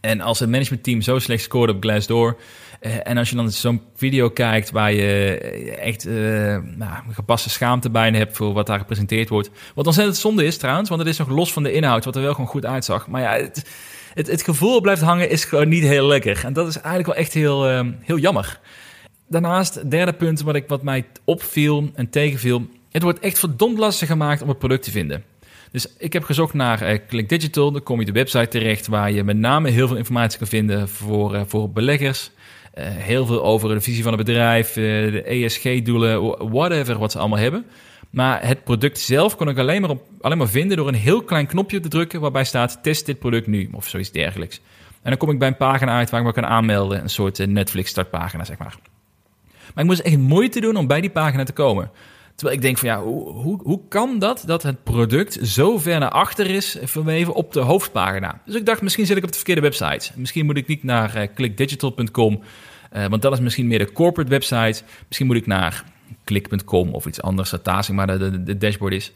[0.00, 2.38] En als het managementteam zo slecht scoort op Glassdoor...
[2.80, 5.38] Uh, en als je dan zo'n video kijkt waar je
[5.80, 6.14] echt uh,
[6.76, 9.50] nou, gepaste schaamte bijna hebt voor wat daar gepresenteerd wordt.
[9.74, 12.22] Wat ontzettend zonde is trouwens, want het is nog los van de inhoud, wat er
[12.22, 13.06] wel gewoon goed uitzag.
[13.06, 13.64] Maar ja, het,
[14.14, 16.44] het, het gevoel blijft hangen is gewoon niet heel lekker.
[16.44, 18.60] En dat is eigenlijk wel echt heel, uh, heel jammer.
[19.28, 22.66] Daarnaast, derde punt wat, ik, wat mij opviel en tegenviel.
[22.90, 25.24] Het wordt echt verdomd lastig gemaakt om het product te vinden.
[25.70, 27.72] Dus ik heb gezocht naar uh, Click Digital.
[27.72, 30.88] Dan kom je de website terecht waar je met name heel veel informatie kan vinden
[30.88, 32.30] voor, uh, voor beleggers.
[32.78, 37.38] Uh, heel veel over de visie van het bedrijf, de ESG-doelen, whatever wat ze allemaal
[37.38, 37.64] hebben.
[38.10, 41.22] Maar het product zelf kon ik alleen maar, op, alleen maar vinden door een heel
[41.22, 44.60] klein knopje te drukken waarbij staat test dit product nu of zoiets dergelijks.
[45.02, 47.46] En dan kom ik bij een pagina uit waar ik me kan aanmelden, een soort
[47.46, 48.76] Netflix startpagina zeg maar.
[49.74, 51.90] Maar ik moest echt moeite doen om bij die pagina te komen.
[52.40, 55.98] Terwijl ik denk van ja, hoe, hoe, hoe kan dat dat het product zo ver
[55.98, 58.40] naar achter is verweven op de hoofdpagina?
[58.44, 60.10] Dus ik dacht, misschien zit ik op de verkeerde website.
[60.14, 62.40] Misschien moet ik niet naar uh, clickdigital.com,
[62.96, 64.82] uh, want dat is misschien meer de corporate website.
[65.06, 65.84] Misschien moet ik naar
[66.24, 69.12] klik.com of iets anders, dat maar de, de, de dashboard is.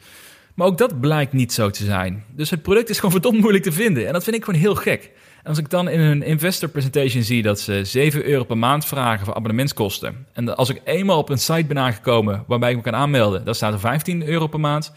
[0.54, 2.24] Maar ook dat blijkt niet zo te zijn.
[2.30, 4.06] Dus het product is gewoon verdomd moeilijk te vinden.
[4.06, 5.10] En dat vind ik gewoon heel gek.
[5.44, 9.24] Als ik dan in hun investor presentation zie dat ze 7 euro per maand vragen
[9.24, 10.26] voor abonnementskosten.
[10.32, 13.54] En als ik eenmaal op een site ben aangekomen waarbij ik me kan aanmelden, dan
[13.54, 14.92] staat er 15 euro per maand.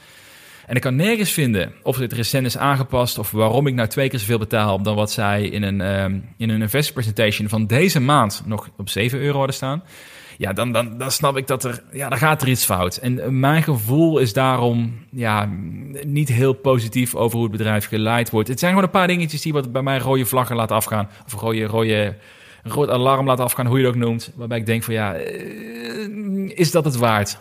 [0.66, 4.10] En ik kan nergens vinden of het recent is aangepast of waarom ik nou twee
[4.10, 8.00] keer zoveel betaal dan wat zij in een, um, in een investor presentation van deze
[8.00, 9.84] maand nog op 7 euro hadden staan.
[10.38, 12.98] Ja, dan, dan, dan snap ik dat er, ja, dan gaat er iets fout.
[12.98, 15.50] En mijn gevoel is daarom ja,
[16.06, 18.48] niet heel positief over hoe het bedrijf geleid wordt.
[18.48, 21.10] Het zijn gewoon een paar dingetjes die wat bij mij rode vlaggen laten afgaan.
[21.26, 22.16] Of rode, rode,
[22.64, 24.32] rood alarm laten afgaan, hoe je het ook noemt.
[24.36, 25.14] Waarbij ik denk van ja,
[26.48, 27.38] is dat het waard?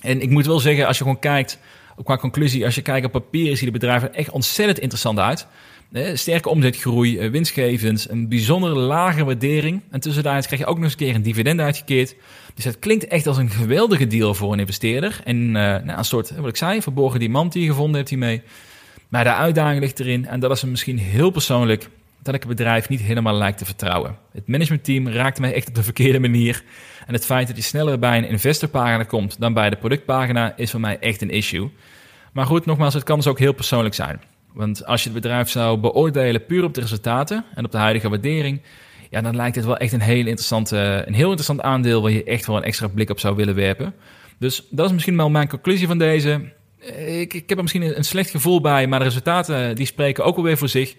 [0.00, 1.58] En ik moet wel zeggen, als je gewoon kijkt,
[2.02, 5.46] qua conclusie, als je kijkt op papier, ziet het bedrijf er echt ontzettend interessant uit.
[6.14, 9.80] Sterke omzetgroei, winstgevend, een bijzonder lage waardering.
[9.90, 12.14] En tussentijds krijg je ook nog eens een keer een dividend uitgekeerd.
[12.54, 15.20] Dus het klinkt echt als een geweldige deal voor een investeerder.
[15.24, 18.42] En uh, nou, een soort, wat ik zei, verborgen diamant die je gevonden hebt hiermee.
[19.08, 21.88] Maar de uitdaging ligt erin, en dat is misschien heel persoonlijk,
[22.22, 24.16] dat ik het bedrijf niet helemaal lijkt te vertrouwen.
[24.32, 26.62] Het managementteam raakte mij echt op de verkeerde manier.
[27.06, 30.70] En het feit dat je sneller bij een investorpagina komt dan bij de productpagina is
[30.70, 31.70] voor mij echt een issue.
[32.32, 34.20] Maar goed, nogmaals, het kan dus ook heel persoonlijk zijn.
[34.54, 38.08] Want als je het bedrijf zou beoordelen puur op de resultaten en op de huidige
[38.08, 38.62] waardering,
[39.10, 42.24] ja, dan lijkt het wel echt een heel, interessante, een heel interessant aandeel waar je
[42.24, 43.94] echt wel een extra blik op zou willen werpen.
[44.38, 46.52] Dus dat is misschien wel mijn conclusie van deze.
[47.06, 50.36] Ik, ik heb er misschien een slecht gevoel bij, maar de resultaten die spreken ook
[50.36, 50.94] alweer voor zich.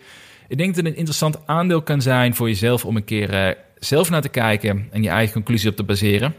[0.47, 4.09] Ik denk dat het een interessant aandeel kan zijn voor jezelf om een keer zelf
[4.09, 6.35] naar te kijken en je eigen conclusie op te baseren.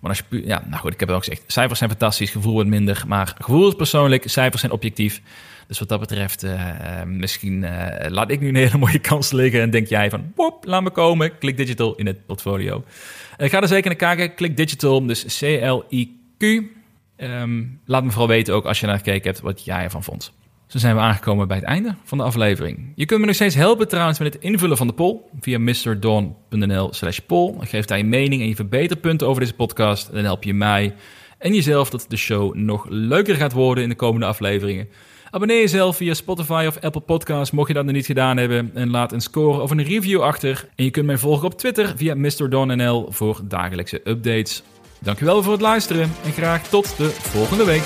[0.00, 1.44] Maar als je ja, nou goed, ik heb het ook gezegd.
[1.46, 3.04] Cijfers zijn fantastisch, gevoel wordt minder.
[3.06, 5.22] Maar gevoel is persoonlijk, cijfers zijn objectief.
[5.70, 9.60] Dus wat dat betreft, uh, misschien uh, laat ik nu een hele mooie kans liggen.
[9.60, 11.38] En denk jij van, pop, laat me komen.
[11.38, 12.84] Klik digital in het portfolio.
[13.36, 14.34] Ga er zeker naar kijken.
[14.34, 16.42] Klik digital, dus C-L-I-Q.
[17.16, 20.32] Um, laat me vooral weten ook als je naar gekeken hebt wat jij ervan vond.
[20.66, 22.92] Zo zijn we aangekomen bij het einde van de aflevering.
[22.94, 26.92] Je kunt me nog steeds helpen trouwens met het invullen van de poll via mrdon.nl
[26.92, 27.54] slash poll.
[27.60, 30.08] Geef daar je mening en je verbeterpunten over deze podcast.
[30.08, 30.94] En dan help je mij
[31.38, 34.88] en jezelf dat de show nog leuker gaat worden in de komende afleveringen.
[35.32, 38.70] Abonneer jezelf via Spotify of Apple Podcasts, mocht je dat nog niet gedaan hebben.
[38.74, 40.68] En laat een score of een review achter.
[40.74, 44.62] En je kunt mij volgen op Twitter via MrDonNL voor dagelijkse updates.
[44.98, 47.82] Dankjewel voor het luisteren en graag tot de volgende week.